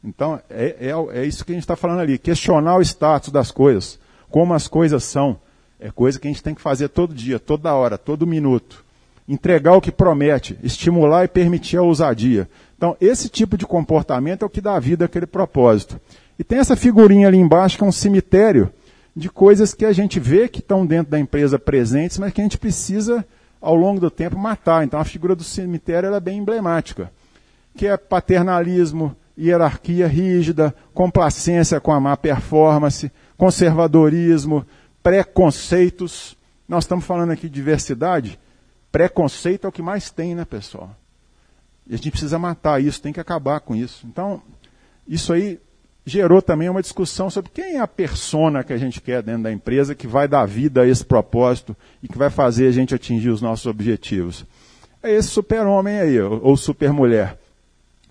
Então, 0.03 0.41
é, 0.51 0.77
é, 0.81 1.21
é 1.21 1.25
isso 1.25 1.45
que 1.45 1.53
a 1.53 1.55
gente 1.55 1.63
está 1.63 1.77
falando 1.77 2.01
ali, 2.01 2.19
questionar 2.19 2.77
o 2.77 2.83
status 2.83 3.31
das 3.31 3.51
coisas, 3.51 3.99
como 4.29 4.55
as 4.55 4.67
coisas 4.67 5.05
são. 5.05 5.39
É 5.79 5.91
coisa 5.91 6.19
que 6.19 6.27
a 6.27 6.31
gente 6.31 6.43
tem 6.43 6.55
que 6.55 6.61
fazer 6.61 6.89
todo 6.89 7.15
dia, 7.15 7.39
toda 7.39 7.75
hora, 7.75 7.99
todo 7.99 8.27
minuto. 8.27 8.85
Entregar 9.29 9.75
o 9.75 9.81
que 9.81 9.93
promete, 9.93 10.59
estimular 10.63 11.25
e 11.25 11.29
permitir 11.29 11.77
a 11.77 11.83
ousadia. 11.83 12.49
Então, 12.77 12.97
esse 13.01 13.29
tipo 13.29 13.57
de 13.57 13.65
comportamento 13.65 14.43
é 14.43 14.47
o 14.47 14.51
que 14.51 14.61
dá 14.61 14.79
vida 14.79 15.05
àquele 15.05 15.27
propósito. 15.27 16.01
E 16.39 16.45
tem 16.45 16.59
essa 16.59 16.77
figurinha 16.77 17.29
ali 17.29 17.39
embaixo 17.39 17.77
que 17.77 17.85
é 17.85 17.87
um 17.87 17.93
cemitério 17.93 18.73
de 19.15 19.29
coisas 19.29 19.75
que 19.75 19.85
a 19.85 19.93
gente 19.93 20.19
vê 20.19 20.49
que 20.49 20.61
estão 20.61 20.87
dentro 20.87 21.11
da 21.11 21.19
empresa 21.19 21.59
presentes, 21.59 22.19
mas 22.19 22.33
que 22.33 22.41
a 22.41 22.45
gente 22.45 22.59
precisa, 22.59 23.25
ao 23.61 23.75
longo 23.75 24.01
do 24.01 24.11
tempo, 24.11 24.39
matar. 24.39 24.85
Então 24.85 24.99
a 24.99 25.05
figura 25.05 25.37
do 25.37 25.45
cemitério 25.45 26.13
é 26.13 26.21
bem 26.21 26.39
emblemática, 26.39 27.13
que 27.77 27.87
é 27.87 27.97
paternalismo, 27.97 29.15
hierarquia 29.39 30.07
rígida, 30.07 30.75
complacência 30.95 31.81
com 31.81 31.93
a 31.93 32.01
má 32.01 32.17
performance, 32.17 33.11
conservadorismo, 33.37 34.67
preconceitos. 35.03 36.37
Nós 36.69 36.85
estamos 36.85 37.05
falando 37.05 37.33
aqui 37.33 37.49
de 37.49 37.55
diversidade. 37.55 38.39
Preconceito 38.91 39.67
é 39.67 39.69
o 39.69 39.73
que 39.73 39.83
mais 39.83 40.11
tem, 40.11 40.35
né, 40.35 40.45
pessoal? 40.45 40.95
E 41.87 41.95
a 41.95 41.97
gente 41.97 42.11
precisa 42.11 42.39
matar 42.39 42.83
isso, 42.83 43.03
tem 43.03 43.13
que 43.13 43.21
acabar 43.21 43.61
com 43.61 43.75
isso. 43.75 44.07
Então, 44.07 44.43
isso 45.07 45.33
aí 45.33 45.59
gerou 46.05 46.43
também 46.43 46.69
uma 46.69 46.83
discussão 46.83 47.31
sobre 47.31 47.51
quem 47.51 47.77
é 47.77 47.81
a 47.81 47.87
persona 47.87 48.65
que 48.65 48.73
a 48.73 48.79
gente 48.79 49.01
quer 49.01 49.23
dentro 49.23 49.45
da 49.45 49.53
empresa 49.53 49.95
que 49.95 50.07
vai 50.07 50.27
dar 50.27 50.47
vida 50.47 50.83
a 50.83 50.87
esse 50.87 51.05
propósito 51.05 51.77
e 52.03 52.09
que 52.09 52.19
vai 52.19 52.31
fazer 52.31 52.67
a 52.67 52.73
gente 52.73 52.95
atingir 52.95 53.31
os 53.31 53.41
nossos 53.41 53.67
objetivos. 53.67 54.45
É 55.03 55.11
esse 55.13 55.29
super-homem 55.29 55.99
aí, 55.99 56.21
ou 56.21 56.57
super-mulher. 56.57 57.39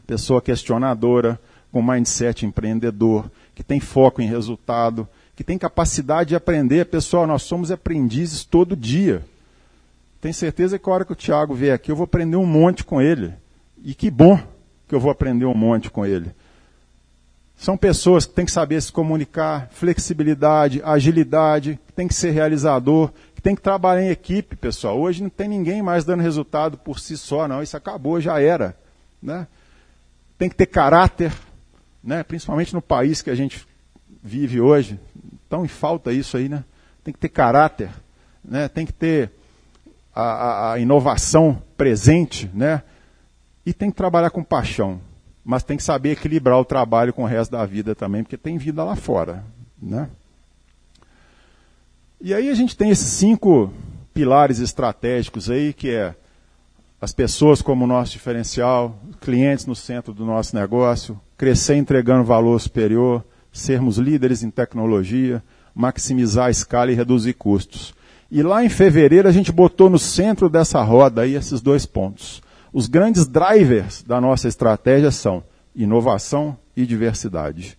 Pessoa 0.07 0.41
questionadora, 0.41 1.39
com 1.71 1.81
mindset 1.81 2.45
empreendedor, 2.45 3.29
que 3.55 3.63
tem 3.63 3.79
foco 3.79 4.21
em 4.21 4.27
resultado, 4.27 5.07
que 5.35 5.43
tem 5.43 5.57
capacidade 5.57 6.29
de 6.29 6.35
aprender. 6.35 6.85
Pessoal, 6.85 7.25
nós 7.25 7.43
somos 7.43 7.71
aprendizes 7.71 8.43
todo 8.43 8.75
dia. 8.75 9.23
Tenho 10.19 10.33
certeza 10.33 10.77
que 10.77 10.89
a 10.89 10.93
hora 10.93 11.05
que 11.05 11.13
o 11.13 11.15
Tiago 11.15 11.53
vier 11.53 11.73
aqui, 11.73 11.91
eu 11.91 11.95
vou 11.95 12.03
aprender 12.03 12.35
um 12.35 12.45
monte 12.45 12.83
com 12.83 13.01
ele. 13.01 13.33
E 13.83 13.95
que 13.95 14.11
bom 14.11 14.37
que 14.87 14.93
eu 14.93 14.99
vou 14.99 15.09
aprender 15.09 15.45
um 15.45 15.55
monte 15.55 15.89
com 15.89 16.05
ele. 16.05 16.31
São 17.61 17.77
pessoas 17.77 18.25
que 18.25 18.33
têm 18.33 18.43
que 18.43 18.51
saber 18.51 18.81
se 18.81 18.91
comunicar, 18.91 19.69
flexibilidade, 19.69 20.81
agilidade, 20.83 21.79
que 21.85 21.93
tem 21.93 22.07
que 22.07 22.13
ser 22.15 22.31
realizador, 22.31 23.11
que 23.35 23.41
tem 23.41 23.53
que 23.55 23.61
trabalhar 23.61 24.01
em 24.01 24.09
equipe, 24.09 24.55
pessoal. 24.55 24.99
Hoje 24.99 25.21
não 25.21 25.29
tem 25.29 25.47
ninguém 25.47 25.79
mais 25.79 26.03
dando 26.03 26.23
resultado 26.23 26.75
por 26.75 26.99
si 26.99 27.15
só, 27.15 27.47
não. 27.47 27.61
Isso 27.61 27.77
acabou, 27.77 28.19
já 28.19 28.41
era. 28.41 28.75
Né? 29.21 29.45
Tem 30.39 30.49
que 30.49 30.55
ter 30.55 30.65
caráter, 30.65 31.31
né? 32.03 32.23
principalmente 32.23 32.73
no 32.73 32.81
país 32.81 33.21
que 33.21 33.29
a 33.29 33.35
gente 33.35 33.67
vive 34.23 34.59
hoje. 34.59 34.99
Então, 35.45 35.63
em 35.63 35.67
falta 35.67 36.11
isso 36.11 36.37
aí, 36.37 36.49
né? 36.49 36.63
Tem 37.03 37.13
que 37.13 37.19
ter 37.19 37.29
caráter, 37.29 37.91
né? 38.43 38.67
tem 38.69 38.87
que 38.87 38.93
ter 38.93 39.29
a, 40.15 40.23
a, 40.23 40.73
a 40.73 40.79
inovação 40.79 41.61
presente, 41.77 42.49
né? 42.55 42.81
E 43.63 43.71
tem 43.71 43.91
que 43.91 43.97
trabalhar 43.97 44.31
com 44.31 44.43
paixão 44.43 44.99
mas 45.43 45.63
tem 45.63 45.77
que 45.77 45.83
saber 45.83 46.11
equilibrar 46.11 46.59
o 46.59 46.65
trabalho 46.65 47.13
com 47.13 47.23
o 47.23 47.27
resto 47.27 47.51
da 47.51 47.65
vida 47.65 47.95
também, 47.95 48.23
porque 48.23 48.37
tem 48.37 48.57
vida 48.57 48.83
lá 48.83 48.95
fora. 48.95 49.43
Né? 49.81 50.07
E 52.19 52.33
aí 52.33 52.49
a 52.49 52.53
gente 52.53 52.77
tem 52.77 52.91
esses 52.91 53.07
cinco 53.07 53.73
pilares 54.13 54.59
estratégicos 54.59 55.49
aí, 55.49 55.73
que 55.73 55.89
é 55.89 56.15
as 57.01 57.11
pessoas 57.11 57.63
como 57.63 57.87
nosso 57.87 58.11
diferencial, 58.11 58.99
clientes 59.19 59.65
no 59.65 59.75
centro 59.75 60.13
do 60.13 60.23
nosso 60.23 60.55
negócio, 60.55 61.19
crescer 61.35 61.75
entregando 61.75 62.23
valor 62.23 62.61
superior, 62.61 63.25
sermos 63.51 63.97
líderes 63.97 64.43
em 64.43 64.51
tecnologia, 64.51 65.41
maximizar 65.73 66.45
a 66.45 66.51
escala 66.51 66.91
e 66.91 66.95
reduzir 66.95 67.33
custos. 67.33 67.95
E 68.29 68.43
lá 68.43 68.63
em 68.63 68.69
fevereiro 68.69 69.27
a 69.27 69.31
gente 69.31 69.51
botou 69.51 69.89
no 69.89 69.97
centro 69.97 70.47
dessa 70.47 70.81
roda 70.83 71.23
aí 71.23 71.33
esses 71.33 71.59
dois 71.59 71.87
pontos. 71.87 72.41
Os 72.73 72.87
grandes 72.87 73.27
drivers 73.27 74.01
da 74.03 74.21
nossa 74.21 74.47
estratégia 74.47 75.11
são 75.11 75.43
inovação 75.75 76.57
e 76.75 76.85
diversidade. 76.85 77.77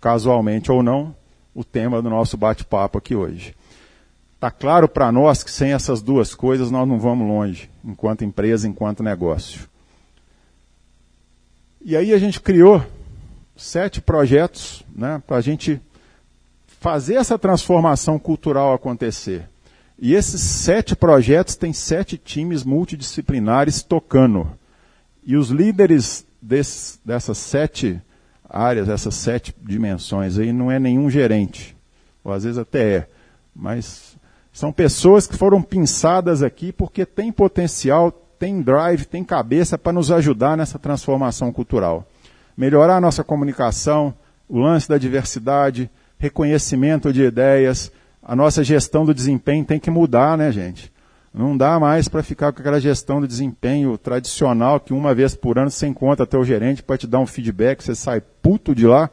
Casualmente 0.00 0.72
ou 0.72 0.82
não, 0.82 1.14
o 1.54 1.62
tema 1.62 2.00
do 2.00 2.08
nosso 2.08 2.36
bate-papo 2.36 2.98
aqui 2.98 3.14
hoje. 3.14 3.54
Está 4.34 4.50
claro 4.50 4.88
para 4.88 5.12
nós 5.12 5.44
que 5.44 5.50
sem 5.50 5.72
essas 5.72 6.00
duas 6.00 6.34
coisas 6.34 6.70
nós 6.70 6.88
não 6.88 6.98
vamos 6.98 7.28
longe, 7.28 7.68
enquanto 7.84 8.24
empresa, 8.24 8.66
enquanto 8.66 9.02
negócio. 9.02 9.68
E 11.82 11.94
aí 11.94 12.12
a 12.14 12.18
gente 12.18 12.40
criou 12.40 12.82
sete 13.54 14.00
projetos 14.00 14.82
né, 14.94 15.22
para 15.26 15.36
a 15.36 15.40
gente 15.42 15.78
fazer 16.66 17.16
essa 17.16 17.38
transformação 17.38 18.18
cultural 18.18 18.72
acontecer. 18.72 19.46
E 20.00 20.14
esses 20.14 20.40
sete 20.40 20.96
projetos 20.96 21.56
têm 21.56 21.74
sete 21.74 22.16
times 22.16 22.64
multidisciplinares 22.64 23.82
tocando. 23.82 24.50
E 25.22 25.36
os 25.36 25.50
líderes 25.50 26.24
desse, 26.40 26.98
dessas 27.04 27.36
sete 27.36 28.00
áreas, 28.48 28.88
essas 28.88 29.14
sete 29.14 29.54
dimensões 29.62 30.38
aí, 30.38 30.54
não 30.54 30.72
é 30.72 30.78
nenhum 30.78 31.10
gerente. 31.10 31.76
Ou 32.24 32.32
às 32.32 32.44
vezes 32.44 32.56
até 32.56 32.96
é. 32.96 33.08
Mas 33.54 34.16
são 34.50 34.72
pessoas 34.72 35.26
que 35.26 35.36
foram 35.36 35.60
pinçadas 35.60 36.42
aqui 36.42 36.72
porque 36.72 37.04
têm 37.04 37.30
potencial, 37.30 38.10
têm 38.38 38.62
drive, 38.62 39.04
têm 39.04 39.22
cabeça 39.22 39.76
para 39.76 39.92
nos 39.92 40.10
ajudar 40.10 40.56
nessa 40.56 40.78
transformação 40.78 41.52
cultural. 41.52 42.08
Melhorar 42.56 42.96
a 42.96 43.00
nossa 43.02 43.22
comunicação, 43.22 44.14
o 44.48 44.58
lance 44.58 44.88
da 44.88 44.96
diversidade, 44.96 45.90
reconhecimento 46.18 47.12
de 47.12 47.22
ideias, 47.22 47.92
a 48.22 48.36
nossa 48.36 48.62
gestão 48.62 49.04
do 49.04 49.14
desempenho 49.14 49.64
tem 49.64 49.80
que 49.80 49.90
mudar, 49.90 50.36
né, 50.36 50.52
gente? 50.52 50.92
Não 51.32 51.56
dá 51.56 51.78
mais 51.78 52.08
para 52.08 52.22
ficar 52.22 52.52
com 52.52 52.60
aquela 52.60 52.80
gestão 52.80 53.20
do 53.20 53.28
desempenho 53.28 53.96
tradicional 53.96 54.80
que 54.80 54.92
uma 54.92 55.14
vez 55.14 55.34
por 55.34 55.58
ano 55.58 55.70
você 55.70 55.86
encontra 55.86 56.26
teu 56.26 56.44
gerente 56.44 56.82
para 56.82 56.98
te 56.98 57.06
dar 57.06 57.20
um 57.20 57.26
feedback, 57.26 57.82
você 57.82 57.94
sai 57.94 58.20
puto 58.20 58.74
de 58.74 58.86
lá 58.86 59.08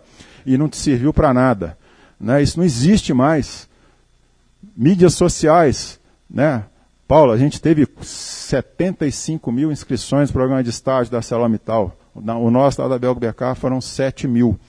e 0.45 0.57
não 0.57 0.67
te 0.67 0.77
serviu 0.77 1.13
para 1.13 1.33
nada. 1.33 1.77
Né? 2.19 2.41
Isso 2.41 2.57
não 2.57 2.65
existe 2.65 3.13
mais. 3.13 3.69
Mídias 4.75 5.13
sociais, 5.13 5.99
né? 6.29 6.63
Paulo, 7.07 7.31
a 7.31 7.37
gente 7.37 7.61
teve 7.61 7.87
75 8.01 9.51
mil 9.51 9.71
inscrições 9.71 10.29
no 10.29 10.33
programa 10.33 10.63
de 10.63 10.71
estágio 10.71 11.11
da 11.11 11.21
Celomital. 11.21 11.95
O 12.13 12.51
nosso 12.51 12.81
lá 12.81 12.87
da 12.87 12.99
Belgo 12.99 13.19
BK 13.19 13.55
foram 13.55 13.79
7 13.79 14.27
mil. 14.27 14.59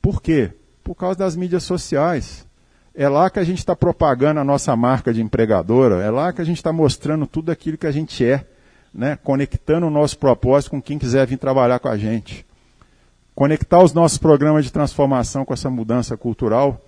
Por 0.00 0.22
quê? 0.22 0.52
Por 0.84 0.94
causa 0.94 1.18
das 1.18 1.34
mídias 1.34 1.64
sociais. 1.64 2.46
É 2.94 3.08
lá 3.08 3.28
que 3.28 3.40
a 3.40 3.44
gente 3.44 3.58
está 3.58 3.74
propagando 3.74 4.38
a 4.38 4.44
nossa 4.44 4.76
marca 4.76 5.12
de 5.12 5.20
empregadora, 5.20 6.00
é 6.00 6.10
lá 6.10 6.32
que 6.32 6.40
a 6.40 6.44
gente 6.44 6.58
está 6.58 6.72
mostrando 6.72 7.26
tudo 7.26 7.50
aquilo 7.50 7.76
que 7.76 7.88
a 7.88 7.90
gente 7.90 8.24
é, 8.24 8.46
né? 8.92 9.18
conectando 9.22 9.86
o 9.88 9.90
nosso 9.90 10.16
propósito 10.16 10.70
com 10.70 10.80
quem 10.80 10.96
quiser 10.96 11.26
vir 11.26 11.36
trabalhar 11.36 11.80
com 11.80 11.88
a 11.88 11.96
gente. 11.96 12.46
Conectar 13.34 13.82
os 13.82 13.92
nossos 13.92 14.16
programas 14.16 14.64
de 14.64 14.72
transformação 14.72 15.44
com 15.44 15.52
essa 15.52 15.68
mudança 15.68 16.16
cultural 16.16 16.80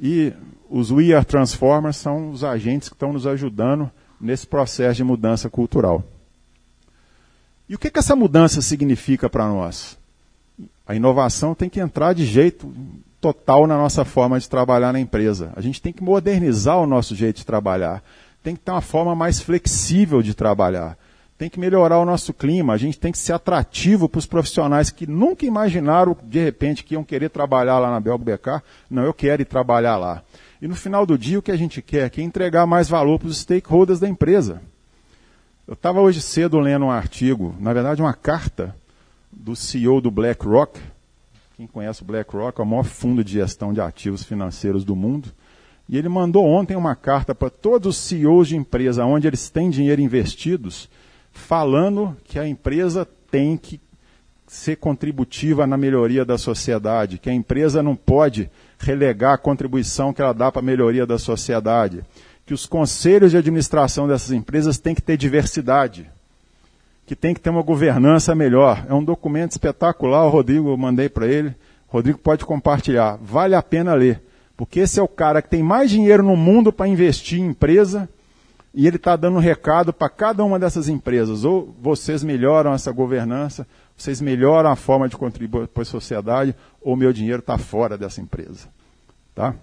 E 0.00 0.32
os 0.70 0.90
We 0.90 1.12
Are 1.12 1.26
Transformers 1.26 1.96
são 1.96 2.30
os 2.30 2.42
agentes 2.42 2.88
que 2.88 2.94
estão 2.94 3.12
nos 3.12 3.26
ajudando 3.26 3.90
nesse 4.18 4.46
processo 4.46 4.96
de 4.96 5.04
mudança 5.04 5.50
cultural. 5.50 6.02
E 7.68 7.74
o 7.74 7.78
que, 7.78 7.90
que 7.90 7.98
essa 7.98 8.16
mudança 8.16 8.62
significa 8.62 9.28
para 9.28 9.46
nós? 9.46 9.98
A 10.86 10.94
inovação 10.94 11.54
tem 11.54 11.68
que 11.68 11.80
entrar 11.80 12.14
de 12.14 12.24
jeito 12.24 12.72
total 13.20 13.66
na 13.66 13.76
nossa 13.76 14.04
forma 14.04 14.38
de 14.38 14.48
trabalhar 14.48 14.92
na 14.92 15.00
empresa. 15.00 15.52
A 15.56 15.60
gente 15.60 15.82
tem 15.82 15.92
que 15.92 16.02
modernizar 16.02 16.78
o 16.78 16.86
nosso 16.86 17.14
jeito 17.14 17.36
de 17.36 17.46
trabalhar. 17.46 18.02
Tem 18.42 18.54
que 18.54 18.62
ter 18.62 18.70
uma 18.70 18.80
forma 18.80 19.14
mais 19.14 19.40
flexível 19.40 20.22
de 20.22 20.34
trabalhar. 20.34 20.96
Tem 21.36 21.48
que 21.48 21.60
melhorar 21.60 21.98
o 21.98 22.04
nosso 22.04 22.32
clima. 22.32 22.72
A 22.72 22.76
gente 22.76 22.98
tem 22.98 23.12
que 23.12 23.18
ser 23.18 23.32
atrativo 23.32 24.08
para 24.08 24.18
os 24.18 24.26
profissionais 24.26 24.90
que 24.90 25.06
nunca 25.06 25.46
imaginaram, 25.46 26.16
de 26.24 26.42
repente, 26.42 26.82
que 26.82 26.94
iam 26.94 27.04
querer 27.04 27.30
trabalhar 27.30 27.78
lá 27.78 27.90
na 27.90 28.00
BK. 28.00 28.62
Não, 28.90 29.04
eu 29.04 29.14
quero 29.14 29.42
ir 29.42 29.44
trabalhar 29.44 29.96
lá. 29.96 30.22
E 30.60 30.66
no 30.66 30.74
final 30.74 31.06
do 31.06 31.16
dia, 31.16 31.38
o 31.38 31.42
que 31.42 31.52
a 31.52 31.56
gente 31.56 31.80
quer 31.80 32.10
é 32.16 32.22
entregar 32.22 32.66
mais 32.66 32.88
valor 32.88 33.18
para 33.18 33.28
os 33.28 33.38
stakeholders 33.38 34.00
da 34.00 34.08
empresa. 34.08 34.60
Eu 35.66 35.74
estava 35.74 36.00
hoje 36.00 36.20
cedo 36.20 36.58
lendo 36.58 36.86
um 36.86 36.90
artigo, 36.90 37.54
na 37.60 37.72
verdade, 37.72 38.00
uma 38.00 38.14
carta 38.14 38.74
do 39.30 39.54
CEO 39.54 40.00
do 40.00 40.10
BlackRock. 40.10 40.80
Quem 41.58 41.66
conhece 41.66 42.02
o 42.02 42.04
BlackRock 42.04 42.60
é 42.60 42.62
o 42.62 42.66
maior 42.66 42.84
fundo 42.84 43.24
de 43.24 43.32
gestão 43.32 43.74
de 43.74 43.80
ativos 43.80 44.22
financeiros 44.22 44.84
do 44.84 44.94
mundo. 44.94 45.30
E 45.88 45.98
ele 45.98 46.08
mandou 46.08 46.46
ontem 46.46 46.76
uma 46.76 46.94
carta 46.94 47.34
para 47.34 47.50
todos 47.50 47.96
os 47.96 48.02
CEOs 48.04 48.46
de 48.46 48.56
empresa 48.56 49.04
onde 49.04 49.26
eles 49.26 49.50
têm 49.50 49.68
dinheiro 49.68 50.00
investidos, 50.00 50.88
falando 51.32 52.16
que 52.22 52.38
a 52.38 52.46
empresa 52.46 53.04
tem 53.28 53.56
que 53.56 53.80
ser 54.46 54.76
contributiva 54.76 55.66
na 55.66 55.76
melhoria 55.76 56.24
da 56.24 56.38
sociedade, 56.38 57.18
que 57.18 57.28
a 57.28 57.34
empresa 57.34 57.82
não 57.82 57.96
pode 57.96 58.48
relegar 58.78 59.34
a 59.34 59.38
contribuição 59.38 60.12
que 60.12 60.22
ela 60.22 60.32
dá 60.32 60.52
para 60.52 60.60
a 60.60 60.64
melhoria 60.64 61.04
da 61.04 61.18
sociedade, 61.18 62.04
que 62.46 62.54
os 62.54 62.66
conselhos 62.66 63.32
de 63.32 63.36
administração 63.36 64.06
dessas 64.06 64.30
empresas 64.30 64.78
têm 64.78 64.94
que 64.94 65.02
ter 65.02 65.16
diversidade, 65.16 66.08
que 67.08 67.16
tem 67.16 67.32
que 67.32 67.40
ter 67.40 67.48
uma 67.48 67.62
governança 67.62 68.34
melhor. 68.34 68.84
É 68.86 68.92
um 68.92 69.02
documento 69.02 69.52
espetacular, 69.52 70.26
o 70.26 70.28
Rodrigo, 70.28 70.68
eu 70.68 70.76
mandei 70.76 71.08
para 71.08 71.26
ele. 71.26 71.56
Rodrigo 71.88 72.18
pode 72.18 72.44
compartilhar. 72.44 73.18
Vale 73.22 73.54
a 73.54 73.62
pena 73.62 73.94
ler. 73.94 74.22
Porque 74.54 74.80
esse 74.80 75.00
é 75.00 75.02
o 75.02 75.08
cara 75.08 75.40
que 75.40 75.48
tem 75.48 75.62
mais 75.62 75.90
dinheiro 75.90 76.22
no 76.22 76.36
mundo 76.36 76.70
para 76.70 76.86
investir 76.86 77.40
em 77.40 77.46
empresa 77.46 78.06
e 78.74 78.86
ele 78.86 78.96
está 78.96 79.16
dando 79.16 79.38
um 79.38 79.40
recado 79.40 79.90
para 79.90 80.10
cada 80.10 80.44
uma 80.44 80.58
dessas 80.58 80.86
empresas. 80.86 81.44
Ou 81.44 81.74
vocês 81.80 82.22
melhoram 82.22 82.74
essa 82.74 82.92
governança, 82.92 83.66
vocês 83.96 84.20
melhoram 84.20 84.70
a 84.70 84.76
forma 84.76 85.08
de 85.08 85.16
contribuir 85.16 85.66
para 85.68 85.82
a 85.82 85.86
sociedade, 85.86 86.54
ou 86.82 86.94
meu 86.94 87.10
dinheiro 87.10 87.40
está 87.40 87.56
fora 87.56 87.96
dessa 87.96 88.20
empresa. 88.20 88.68
Tá? 89.34 89.54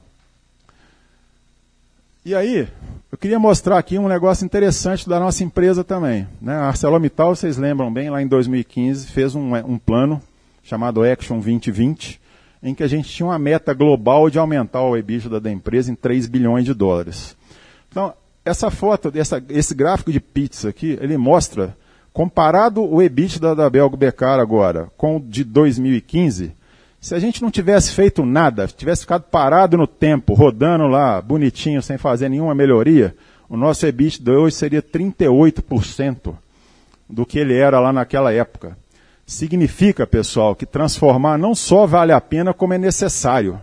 E 2.26 2.34
aí, 2.34 2.68
eu 3.12 3.18
queria 3.20 3.38
mostrar 3.38 3.78
aqui 3.78 4.00
um 4.00 4.08
negócio 4.08 4.44
interessante 4.44 5.08
da 5.08 5.20
nossa 5.20 5.44
empresa 5.44 5.84
também. 5.84 6.28
Né? 6.42 6.56
A 6.56 6.70
ArcelorMittal, 6.70 7.36
vocês 7.36 7.56
lembram 7.56 7.94
bem, 7.94 8.10
lá 8.10 8.20
em 8.20 8.26
2015, 8.26 9.06
fez 9.12 9.36
um, 9.36 9.54
um 9.58 9.78
plano 9.78 10.20
chamado 10.64 11.04
Action 11.04 11.36
2020, 11.36 12.20
em 12.64 12.74
que 12.74 12.82
a 12.82 12.88
gente 12.88 13.08
tinha 13.10 13.28
uma 13.28 13.38
meta 13.38 13.76
global 13.76 14.28
de 14.28 14.40
aumentar 14.40 14.82
o 14.82 14.98
EBITDA 14.98 15.40
da 15.40 15.52
empresa 15.52 15.92
em 15.92 15.96
3 15.96 16.26
bilhões 16.26 16.66
de 16.66 16.74
dólares. 16.74 17.38
Então, 17.92 18.12
essa 18.44 18.72
foto, 18.72 19.12
essa, 19.14 19.40
esse 19.48 19.76
gráfico 19.76 20.12
de 20.12 20.20
pizza 20.20 20.70
aqui, 20.70 20.98
ele 21.00 21.18
mostra, 21.18 21.78
comparado 22.12 22.84
o 22.84 23.04
EBITDA 23.04 23.54
da 23.54 23.70
Belgo 23.70 23.96
Becar 23.96 24.40
agora 24.40 24.90
com 24.98 25.18
o 25.18 25.20
de 25.20 25.44
2015, 25.44 26.56
se 27.06 27.14
a 27.14 27.20
gente 27.20 27.40
não 27.40 27.52
tivesse 27.52 27.92
feito 27.92 28.26
nada, 28.26 28.66
tivesse 28.66 29.02
ficado 29.02 29.26
parado 29.30 29.78
no 29.78 29.86
tempo, 29.86 30.34
rodando 30.34 30.88
lá, 30.88 31.22
bonitinho, 31.22 31.80
sem 31.80 32.00
fazer 32.00 32.30
nenhuma 32.30 32.56
melhoria, 32.56 33.16
o 33.48 33.56
nosso 33.56 33.86
EBITDA 33.86 34.32
hoje 34.32 34.56
seria 34.56 34.82
38% 34.82 36.34
do 37.08 37.24
que 37.24 37.38
ele 37.38 37.56
era 37.56 37.80
lá 37.80 37.94
naquela 37.94 38.34
época. 38.34 38.76
Significa, 39.24 40.08
pessoal, 40.08 40.56
que 40.56 40.66
transformar 40.66 41.38
não 41.38 41.54
só 41.54 41.86
vale 41.86 42.12
a 42.12 42.20
pena, 42.20 42.56
como 42.56 42.74
é 42.74 42.80
necessário. 42.80 43.62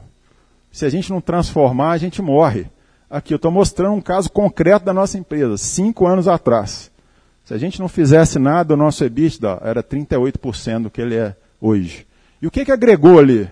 Se 0.70 0.86
a 0.86 0.88
gente 0.88 1.10
não 1.10 1.20
transformar, 1.20 1.90
a 1.90 1.98
gente 1.98 2.22
morre. 2.22 2.66
Aqui 3.10 3.34
eu 3.34 3.38
estou 3.38 3.50
mostrando 3.50 3.94
um 3.94 4.00
caso 4.00 4.30
concreto 4.30 4.84
da 4.84 4.94
nossa 4.94 5.18
empresa, 5.18 5.56
cinco 5.56 6.06
anos 6.06 6.28
atrás. 6.28 6.92
Se 7.44 7.52
a 7.52 7.58
gente 7.58 7.80
não 7.80 7.88
fizesse 7.88 8.38
nada, 8.38 8.74
o 8.74 8.76
nosso 8.76 9.02
EBITDA 9.02 9.58
era 9.64 9.82
38% 9.82 10.82
do 10.84 10.90
que 10.90 11.00
ele 11.00 11.16
é 11.16 11.34
hoje. 11.60 12.06
E 12.42 12.46
o 12.46 12.50
que, 12.50 12.64
que 12.64 12.72
agregou 12.72 13.20
ali? 13.20 13.48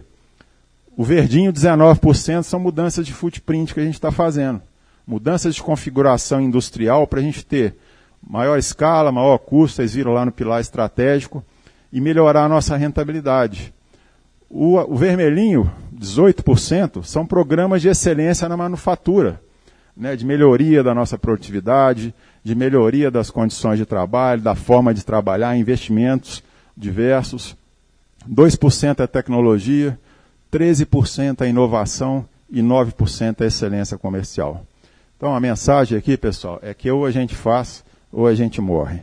O 0.96 1.05
verdinho, 1.05 1.53
19%, 1.53 2.42
são 2.42 2.59
mudanças 2.59 3.07
de 3.07 3.12
footprint 3.12 3.72
que 3.72 3.79
a 3.79 3.85
gente 3.85 3.94
está 3.94 4.11
fazendo. 4.11 4.61
Mudanças 5.07 5.55
de 5.55 5.62
configuração 5.62 6.40
industrial 6.40 7.07
para 7.07 7.20
a 7.20 7.22
gente 7.22 7.46
ter 7.46 7.76
maior 8.20 8.59
escala, 8.59 9.12
maior 9.12 9.38
custo, 9.38 9.76
vocês 9.76 9.94
viram 9.94 10.12
lá 10.12 10.24
no 10.24 10.33
pilar 10.33 10.61
estratégico, 10.61 11.44
e 11.92 12.00
melhorar 12.00 12.44
a 12.44 12.48
nossa 12.48 12.76
rentabilidade. 12.76 13.72
O, 14.48 14.76
o 14.76 14.96
vermelhinho, 14.96 15.70
18%, 15.96 17.05
são 17.05 17.24
programas 17.24 17.81
de 17.81 17.88
excelência 17.88 18.48
na 18.48 18.57
manufatura, 18.57 19.40
né, 19.96 20.16
de 20.16 20.26
melhoria 20.26 20.83
da 20.83 20.92
nossa 20.92 21.16
produtividade, 21.16 22.12
de 22.42 22.55
melhoria 22.57 23.09
das 23.09 23.31
condições 23.31 23.79
de 23.79 23.87
trabalho, 23.87 24.42
da 24.42 24.57
forma 24.57 24.92
de 24.92 25.05
trabalhar, 25.05 25.57
investimentos 25.57 26.42
diversos. 26.76 27.57
2% 28.28 29.00
é 29.00 29.06
tecnologia, 29.06 29.98
13% 30.52 31.42
é 31.42 31.48
inovação 31.48 32.24
e 32.50 32.61
9% 32.61 33.40
é 33.40 33.46
excelência 33.46 33.96
comercial. 33.96 34.64
Então 35.16 35.35
a 35.35 35.40
mensagem 35.40 35.96
aqui, 35.96 36.16
pessoal, 36.16 36.59
é 36.62 36.74
que 36.74 36.90
ou 36.90 37.06
a 37.06 37.11
gente 37.11 37.35
faz 37.35 37.85
ou 38.12 38.26
a 38.26 38.35
gente 38.35 38.61
morre. 38.61 39.00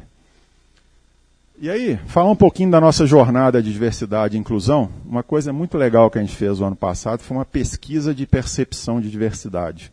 E 1.60 1.71
aí, 1.71 1.97
falar 2.06 2.30
um 2.30 2.36
pouquinho 2.36 2.69
da 2.69 2.80
nossa 2.80 3.08
jornada 3.08 3.63
de 3.63 3.73
diversidade 3.73 4.38
e 4.38 4.39
inclusão. 4.39 4.91
Uma 5.03 5.23
coisa 5.23 5.51
muito 5.51 5.75
legal 5.75 6.12
que 6.12 6.19
a 6.19 6.21
gente 6.21 6.36
fez 6.36 6.62
o 6.62 6.65
ano 6.65 6.75
passado 6.75 7.21
foi 7.21 7.36
uma 7.36 7.45
pesquisa 7.45 8.13
de 8.13 8.27
percepção 8.27 9.01
de 9.01 9.10
diversidade. 9.10 9.91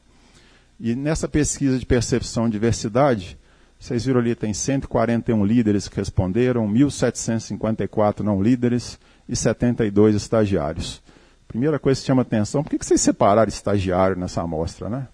E 0.78 0.94
nessa 0.94 1.26
pesquisa 1.26 1.78
de 1.78 1.86
percepção 1.86 2.46
de 2.46 2.52
diversidade, 2.52 3.38
vocês 3.80 4.04
viram 4.04 4.20
ali, 4.20 4.34
tem 4.34 4.52
141 4.52 5.42
líderes 5.44 5.88
que 5.88 5.96
responderam, 5.96 6.68
1.754 6.68 8.20
não 8.20 8.42
líderes, 8.42 8.98
e 9.28 9.34
72 9.34 10.14
estagiários. 10.14 11.02
Primeira 11.48 11.78
coisa 11.78 12.00
que 12.00 12.06
chama 12.06 12.22
atenção, 12.22 12.62
por 12.62 12.70
que, 12.70 12.84
vocês 12.84 13.00
separaram 13.00 13.48
estagiário 13.48 14.16
nessa 14.16 14.42
amostra, 14.42 14.88
né? 14.88 15.06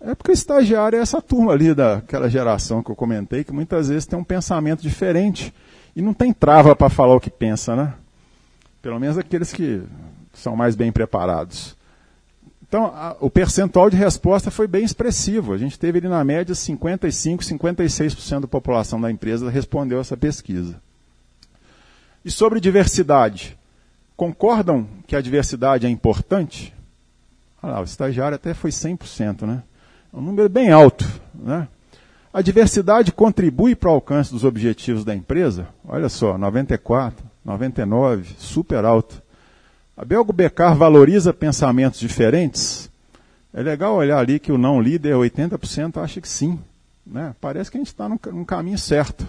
É 0.00 0.14
porque 0.14 0.32
estagiário 0.32 0.98
é 0.98 1.02
essa 1.02 1.22
turma 1.22 1.52
ali 1.52 1.74
daquela 1.74 2.28
geração 2.28 2.82
que 2.82 2.90
eu 2.90 2.96
comentei, 2.96 3.42
que 3.42 3.52
muitas 3.52 3.88
vezes 3.88 4.06
tem 4.06 4.18
um 4.18 4.24
pensamento 4.24 4.82
diferente 4.82 5.54
e 5.94 6.02
não 6.02 6.12
tem 6.12 6.32
trava 6.32 6.76
para 6.76 6.90
falar 6.90 7.14
o 7.14 7.20
que 7.20 7.30
pensa, 7.30 7.74
né? 7.74 7.94
Pelo 8.82 9.00
menos 9.00 9.16
aqueles 9.16 9.52
que 9.52 9.82
são 10.34 10.54
mais 10.54 10.76
bem 10.76 10.92
preparados. 10.92 11.74
Então, 12.68 12.86
a, 12.86 13.16
o 13.20 13.30
percentual 13.30 13.88
de 13.88 13.96
resposta 13.96 14.50
foi 14.50 14.66
bem 14.66 14.84
expressivo. 14.84 15.54
A 15.54 15.58
gente 15.58 15.78
teve 15.78 15.98
ali 15.98 16.08
na 16.08 16.22
média 16.22 16.54
55, 16.54 17.42
56% 17.42 18.40
da 18.40 18.46
população 18.46 19.00
da 19.00 19.10
empresa 19.10 19.48
respondeu 19.48 20.00
essa 20.00 20.16
pesquisa. 20.16 20.80
E 22.26 22.30
sobre 22.32 22.58
diversidade, 22.58 23.56
concordam 24.16 24.84
que 25.06 25.14
a 25.14 25.20
diversidade 25.20 25.86
é 25.86 25.88
importante? 25.88 26.74
Ah, 27.62 27.80
o 27.80 27.84
estagiário 27.84 28.34
até 28.34 28.52
foi 28.52 28.72
100%, 28.72 29.42
né? 29.42 29.62
É 30.12 30.16
um 30.16 30.20
número 30.20 30.48
bem 30.48 30.72
alto, 30.72 31.06
né? 31.32 31.68
A 32.32 32.42
diversidade 32.42 33.12
contribui 33.12 33.76
para 33.76 33.90
o 33.90 33.92
alcance 33.92 34.32
dos 34.32 34.42
objetivos 34.42 35.04
da 35.04 35.14
empresa? 35.14 35.68
Olha 35.86 36.08
só, 36.08 36.36
94, 36.36 37.24
99, 37.44 38.34
super 38.38 38.84
alto. 38.84 39.22
A 39.96 40.04
Belgo 40.04 40.32
Becar 40.32 40.74
valoriza 40.74 41.32
pensamentos 41.32 42.00
diferentes? 42.00 42.90
É 43.54 43.62
legal 43.62 43.94
olhar 43.94 44.18
ali 44.18 44.40
que 44.40 44.50
o 44.50 44.58
não 44.58 44.80
líder, 44.80 45.14
80% 45.14 46.02
acha 46.02 46.20
que 46.20 46.28
sim. 46.28 46.58
Né? 47.06 47.36
Parece 47.40 47.70
que 47.70 47.76
a 47.76 47.80
gente 47.80 47.86
está 47.86 48.08
num, 48.08 48.18
num 48.32 48.44
caminho 48.44 48.78
certo. 48.78 49.24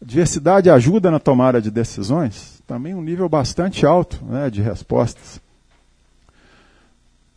Diversidade 0.00 0.68
ajuda 0.68 1.10
na 1.10 1.18
tomada 1.18 1.60
de 1.60 1.70
decisões? 1.70 2.62
Também 2.66 2.94
um 2.94 3.00
nível 3.00 3.28
bastante 3.28 3.86
alto 3.86 4.22
né, 4.24 4.50
de 4.50 4.60
respostas. 4.60 5.40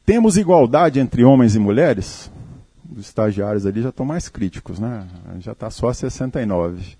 Temos 0.05 0.37
igualdade 0.37 0.99
entre 0.99 1.23
homens 1.23 1.55
e 1.55 1.59
mulheres? 1.59 2.31
Os 2.91 3.05
estagiários 3.05 3.65
ali 3.65 3.81
já 3.81 3.89
estão 3.89 4.05
mais 4.05 4.27
críticos, 4.27 4.79
né? 4.79 5.07
já 5.39 5.51
está 5.51 5.69
só 5.69 5.93
69. 5.93 6.97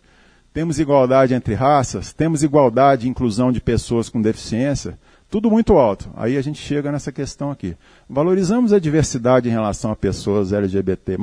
Temos 0.54 0.80
igualdade 0.80 1.34
entre 1.34 1.54
raças? 1.54 2.14
Temos 2.14 2.44
igualdade 2.44 3.06
e 3.06 3.10
inclusão 3.10 3.52
de 3.52 3.60
pessoas 3.60 4.10
com 4.10 4.22
deficiência? 4.22 4.98
Tudo 5.30 5.50
muito 5.50 5.74
alto. 5.74 6.10
Aí 6.16 6.38
a 6.38 6.42
gente 6.42 6.60
chega 6.60 6.92
nessa 6.92 7.12
questão 7.12 7.52
aqui. 7.52 7.76
Valorizamos 8.10 8.74
a 8.74 8.80
diversidade 8.80 9.48
em 9.48 9.52
relação 9.52 9.92
a 9.92 9.96
pessoas 9.96 10.54
LGBT? 10.54 11.18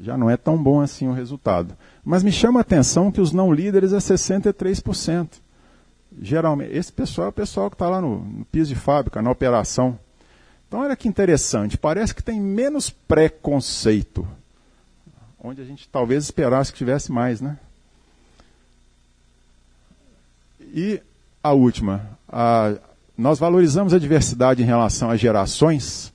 Já 0.00 0.16
não 0.16 0.30
é 0.30 0.36
tão 0.36 0.62
bom 0.62 0.80
assim 0.80 1.08
o 1.08 1.12
resultado. 1.12 1.76
Mas 2.04 2.22
me 2.22 2.30
chama 2.30 2.60
a 2.60 2.62
atenção 2.62 3.10
que 3.10 3.20
os 3.20 3.32
não 3.32 3.52
líderes 3.52 3.92
é 3.92 3.98
63%. 3.98 5.28
Geralmente, 6.20 6.76
esse 6.76 6.92
pessoal 6.92 7.26
é 7.26 7.30
o 7.30 7.32
pessoal 7.32 7.68
que 7.68 7.74
está 7.74 7.88
lá 7.88 8.00
no, 8.00 8.20
no 8.20 8.44
piso 8.44 8.72
de 8.72 8.78
fábrica, 8.78 9.20
na 9.20 9.30
operação. 9.30 9.98
Então, 10.66 10.80
olha 10.80 10.96
que 10.96 11.08
interessante, 11.08 11.78
parece 11.78 12.14
que 12.14 12.22
tem 12.22 12.40
menos 12.40 12.90
preconceito, 12.90 14.26
onde 15.42 15.62
a 15.62 15.64
gente 15.64 15.88
talvez 15.88 16.24
esperasse 16.24 16.72
que 16.72 16.78
tivesse 16.78 17.10
mais, 17.10 17.40
né? 17.40 17.58
E 20.60 21.00
a 21.42 21.52
última, 21.52 22.18
a, 22.28 22.74
nós 23.16 23.38
valorizamos 23.38 23.94
a 23.94 23.98
diversidade 23.98 24.62
em 24.62 24.66
relação 24.66 25.10
às 25.10 25.18
gerações, 25.18 26.12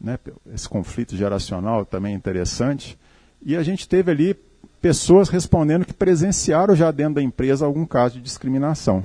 né? 0.00 0.18
esse 0.54 0.68
conflito 0.68 1.14
geracional 1.16 1.84
também 1.84 2.14
é 2.14 2.16
interessante, 2.16 2.98
e 3.44 3.56
a 3.56 3.62
gente 3.62 3.88
teve 3.88 4.10
ali 4.10 4.36
pessoas 4.80 5.28
respondendo 5.28 5.84
que 5.84 5.92
presenciaram 5.92 6.74
já 6.74 6.90
dentro 6.90 7.14
da 7.14 7.22
empresa 7.22 7.66
algum 7.66 7.86
caso 7.86 8.14
de 8.14 8.20
discriminação. 8.20 9.04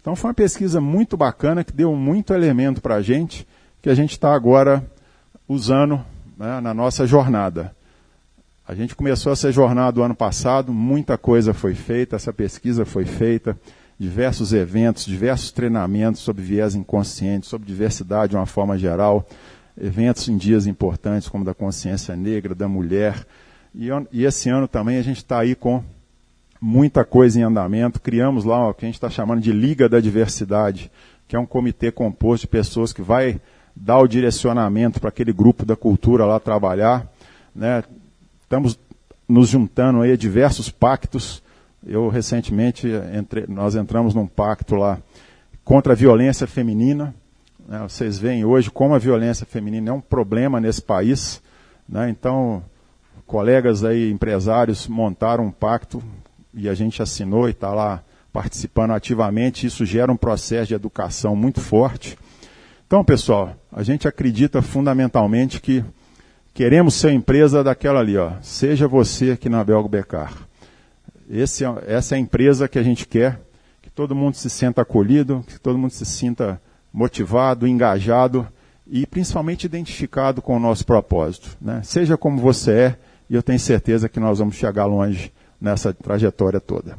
Então 0.00 0.14
foi 0.14 0.28
uma 0.28 0.34
pesquisa 0.34 0.80
muito 0.80 1.16
bacana 1.16 1.64
que 1.64 1.72
deu 1.72 1.94
muito 1.96 2.32
elemento 2.32 2.80
para 2.80 2.96
a 2.96 3.02
gente, 3.02 3.46
que 3.82 3.90
a 3.90 3.94
gente 3.94 4.12
está 4.12 4.34
agora 4.34 4.84
usando 5.48 6.00
né, 6.36 6.60
na 6.60 6.72
nossa 6.72 7.06
jornada. 7.06 7.74
A 8.68 8.74
gente 8.74 8.94
começou 8.94 9.32
essa 9.32 9.50
jornada 9.50 10.00
o 10.00 10.02
ano 10.02 10.14
passado, 10.14 10.72
muita 10.72 11.16
coisa 11.16 11.54
foi 11.54 11.74
feita, 11.74 12.16
essa 12.16 12.32
pesquisa 12.32 12.84
foi 12.84 13.04
feita, 13.04 13.56
diversos 13.98 14.52
eventos, 14.52 15.04
diversos 15.06 15.50
treinamentos 15.50 16.20
sobre 16.20 16.42
viés 16.42 16.74
inconsciente, 16.74 17.46
sobre 17.46 17.66
diversidade 17.66 18.30
de 18.30 18.36
uma 18.36 18.46
forma 18.46 18.76
geral, 18.76 19.26
eventos 19.80 20.28
em 20.28 20.36
dias 20.36 20.66
importantes 20.66 21.28
como 21.28 21.44
da 21.44 21.54
consciência 21.54 22.14
negra, 22.16 22.54
da 22.54 22.68
mulher. 22.68 23.26
E, 23.76 23.88
e 24.10 24.24
esse 24.24 24.48
ano 24.48 24.66
também 24.66 24.96
a 24.96 25.02
gente 25.02 25.18
está 25.18 25.40
aí 25.40 25.54
com 25.54 25.84
muita 26.60 27.04
coisa 27.04 27.38
em 27.38 27.42
andamento. 27.42 28.00
Criamos 28.00 28.44
lá 28.44 28.68
o 28.68 28.74
que 28.74 28.84
a 28.84 28.88
gente 28.88 28.94
está 28.94 29.10
chamando 29.10 29.40
de 29.40 29.52
Liga 29.52 29.88
da 29.88 30.00
Diversidade, 30.00 30.90
que 31.28 31.36
é 31.36 31.38
um 31.38 31.46
comitê 31.46 31.92
composto 31.92 32.46
de 32.46 32.48
pessoas 32.48 32.92
que 32.92 33.02
vai 33.02 33.40
dar 33.74 33.98
o 33.98 34.08
direcionamento 34.08 34.98
para 34.98 35.10
aquele 35.10 35.32
grupo 35.32 35.66
da 35.66 35.76
cultura 35.76 36.24
lá 36.24 36.40
trabalhar. 36.40 37.06
Né? 37.54 37.84
Estamos 38.42 38.78
nos 39.28 39.48
juntando 39.50 40.00
aí 40.00 40.12
a 40.12 40.16
diversos 40.16 40.70
pactos 40.70 41.42
eu 41.86 42.08
recentemente, 42.08 42.88
entre, 43.12 43.46
nós 43.46 43.76
entramos 43.76 44.12
num 44.12 44.26
pacto 44.26 44.74
lá 44.74 44.98
contra 45.64 45.92
a 45.92 45.96
violência 45.96 46.46
feminina. 46.46 47.14
Né? 47.68 47.80
Vocês 47.82 48.18
veem 48.18 48.44
hoje 48.44 48.70
como 48.70 48.94
a 48.94 48.98
violência 48.98 49.46
feminina 49.46 49.90
é 49.90 49.92
um 49.92 50.00
problema 50.00 50.60
nesse 50.60 50.82
país. 50.82 51.40
Né? 51.88 52.10
Então, 52.10 52.62
colegas 53.26 53.84
aí, 53.84 54.10
empresários, 54.10 54.86
montaram 54.86 55.46
um 55.46 55.50
pacto 55.50 56.02
e 56.54 56.68
a 56.68 56.74
gente 56.74 57.02
assinou 57.02 57.48
e 57.48 57.50
está 57.50 57.72
lá 57.72 58.02
participando 58.32 58.92
ativamente. 58.92 59.66
Isso 59.66 59.84
gera 59.84 60.12
um 60.12 60.16
processo 60.16 60.68
de 60.68 60.74
educação 60.74 61.34
muito 61.34 61.60
forte. 61.60 62.16
Então, 62.86 63.04
pessoal, 63.04 63.56
a 63.72 63.82
gente 63.82 64.06
acredita 64.06 64.62
fundamentalmente 64.62 65.60
que 65.60 65.84
queremos 66.54 66.94
ser 66.94 67.12
empresa 67.12 67.64
daquela 67.64 68.00
ali, 68.00 68.16
ó. 68.16 68.32
Seja 68.40 68.86
você 68.86 69.32
aqui 69.32 69.48
na 69.48 69.64
Belgo 69.64 69.88
Becar. 69.88 70.32
Esse, 71.28 71.64
é, 71.64 71.74
essa 71.88 72.14
é 72.14 72.16
a 72.16 72.20
empresa 72.20 72.68
que 72.68 72.78
a 72.78 72.82
gente 72.82 73.06
quer, 73.06 73.40
que 73.82 73.90
todo 73.90 74.14
mundo 74.14 74.34
se 74.34 74.48
sinta 74.48 74.82
acolhido, 74.82 75.44
que 75.46 75.58
todo 75.58 75.76
mundo 75.76 75.90
se 75.90 76.06
sinta 76.06 76.60
motivado, 76.92 77.66
engajado 77.66 78.46
e 78.86 79.04
principalmente 79.04 79.64
identificado 79.64 80.40
com 80.40 80.56
o 80.56 80.60
nosso 80.60 80.86
propósito. 80.86 81.56
Né? 81.60 81.82
Seja 81.82 82.16
como 82.16 82.40
você 82.40 82.72
é, 82.72 82.98
e 83.28 83.34
eu 83.34 83.42
tenho 83.42 83.58
certeza 83.58 84.08
que 84.08 84.20
nós 84.20 84.38
vamos 84.38 84.56
chegar 84.56 84.86
longe 84.86 85.32
nessa 85.60 85.92
trajetória 85.92 86.60
toda. 86.60 86.98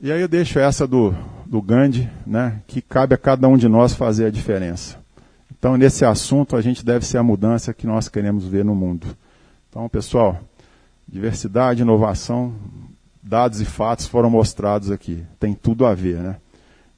E 0.00 0.10
aí 0.10 0.20
eu 0.20 0.28
deixo 0.28 0.58
essa 0.58 0.86
do, 0.86 1.14
do 1.46 1.62
Gandhi, 1.62 2.10
né, 2.26 2.60
que 2.66 2.82
cabe 2.82 3.14
a 3.14 3.18
cada 3.18 3.46
um 3.46 3.56
de 3.56 3.68
nós 3.68 3.94
fazer 3.94 4.26
a 4.26 4.30
diferença. 4.30 4.98
Então, 5.50 5.76
nesse 5.76 6.04
assunto, 6.04 6.56
a 6.56 6.60
gente 6.60 6.84
deve 6.84 7.06
ser 7.06 7.18
a 7.18 7.22
mudança 7.22 7.72
que 7.72 7.86
nós 7.86 8.08
queremos 8.08 8.44
ver 8.44 8.64
no 8.64 8.74
mundo. 8.74 9.06
Então, 9.70 9.88
pessoal, 9.88 10.40
Diversidade, 11.12 11.82
inovação, 11.82 12.54
dados 13.22 13.60
e 13.60 13.66
fatos 13.66 14.06
foram 14.06 14.30
mostrados 14.30 14.90
aqui. 14.90 15.22
Tem 15.38 15.52
tudo 15.52 15.84
a 15.84 15.94
ver, 15.94 16.18
né? 16.18 16.36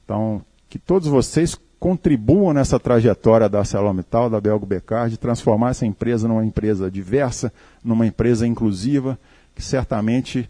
Então, 0.03 0.41
que 0.69 0.79
todos 0.79 1.09
vocês 1.09 1.59
contribuam 1.79 2.53
nessa 2.53 2.79
trajetória 2.79 3.49
da 3.49 3.59
ArcelorMittal, 3.59 4.29
da 4.29 4.39
Belgo 4.39 4.65
Becar, 4.65 5.09
de 5.09 5.17
transformar 5.17 5.71
essa 5.71 5.85
empresa 5.85 6.27
numa 6.27 6.45
empresa 6.45 6.89
diversa, 6.89 7.51
numa 7.83 8.05
empresa 8.05 8.47
inclusiva, 8.47 9.19
que 9.53 9.61
certamente 9.61 10.49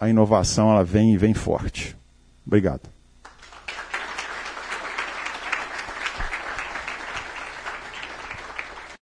a 0.00 0.08
inovação 0.08 0.70
ela 0.70 0.84
vem 0.84 1.14
e 1.14 1.18
vem 1.18 1.34
forte. 1.34 1.96
Obrigado. 2.46 2.91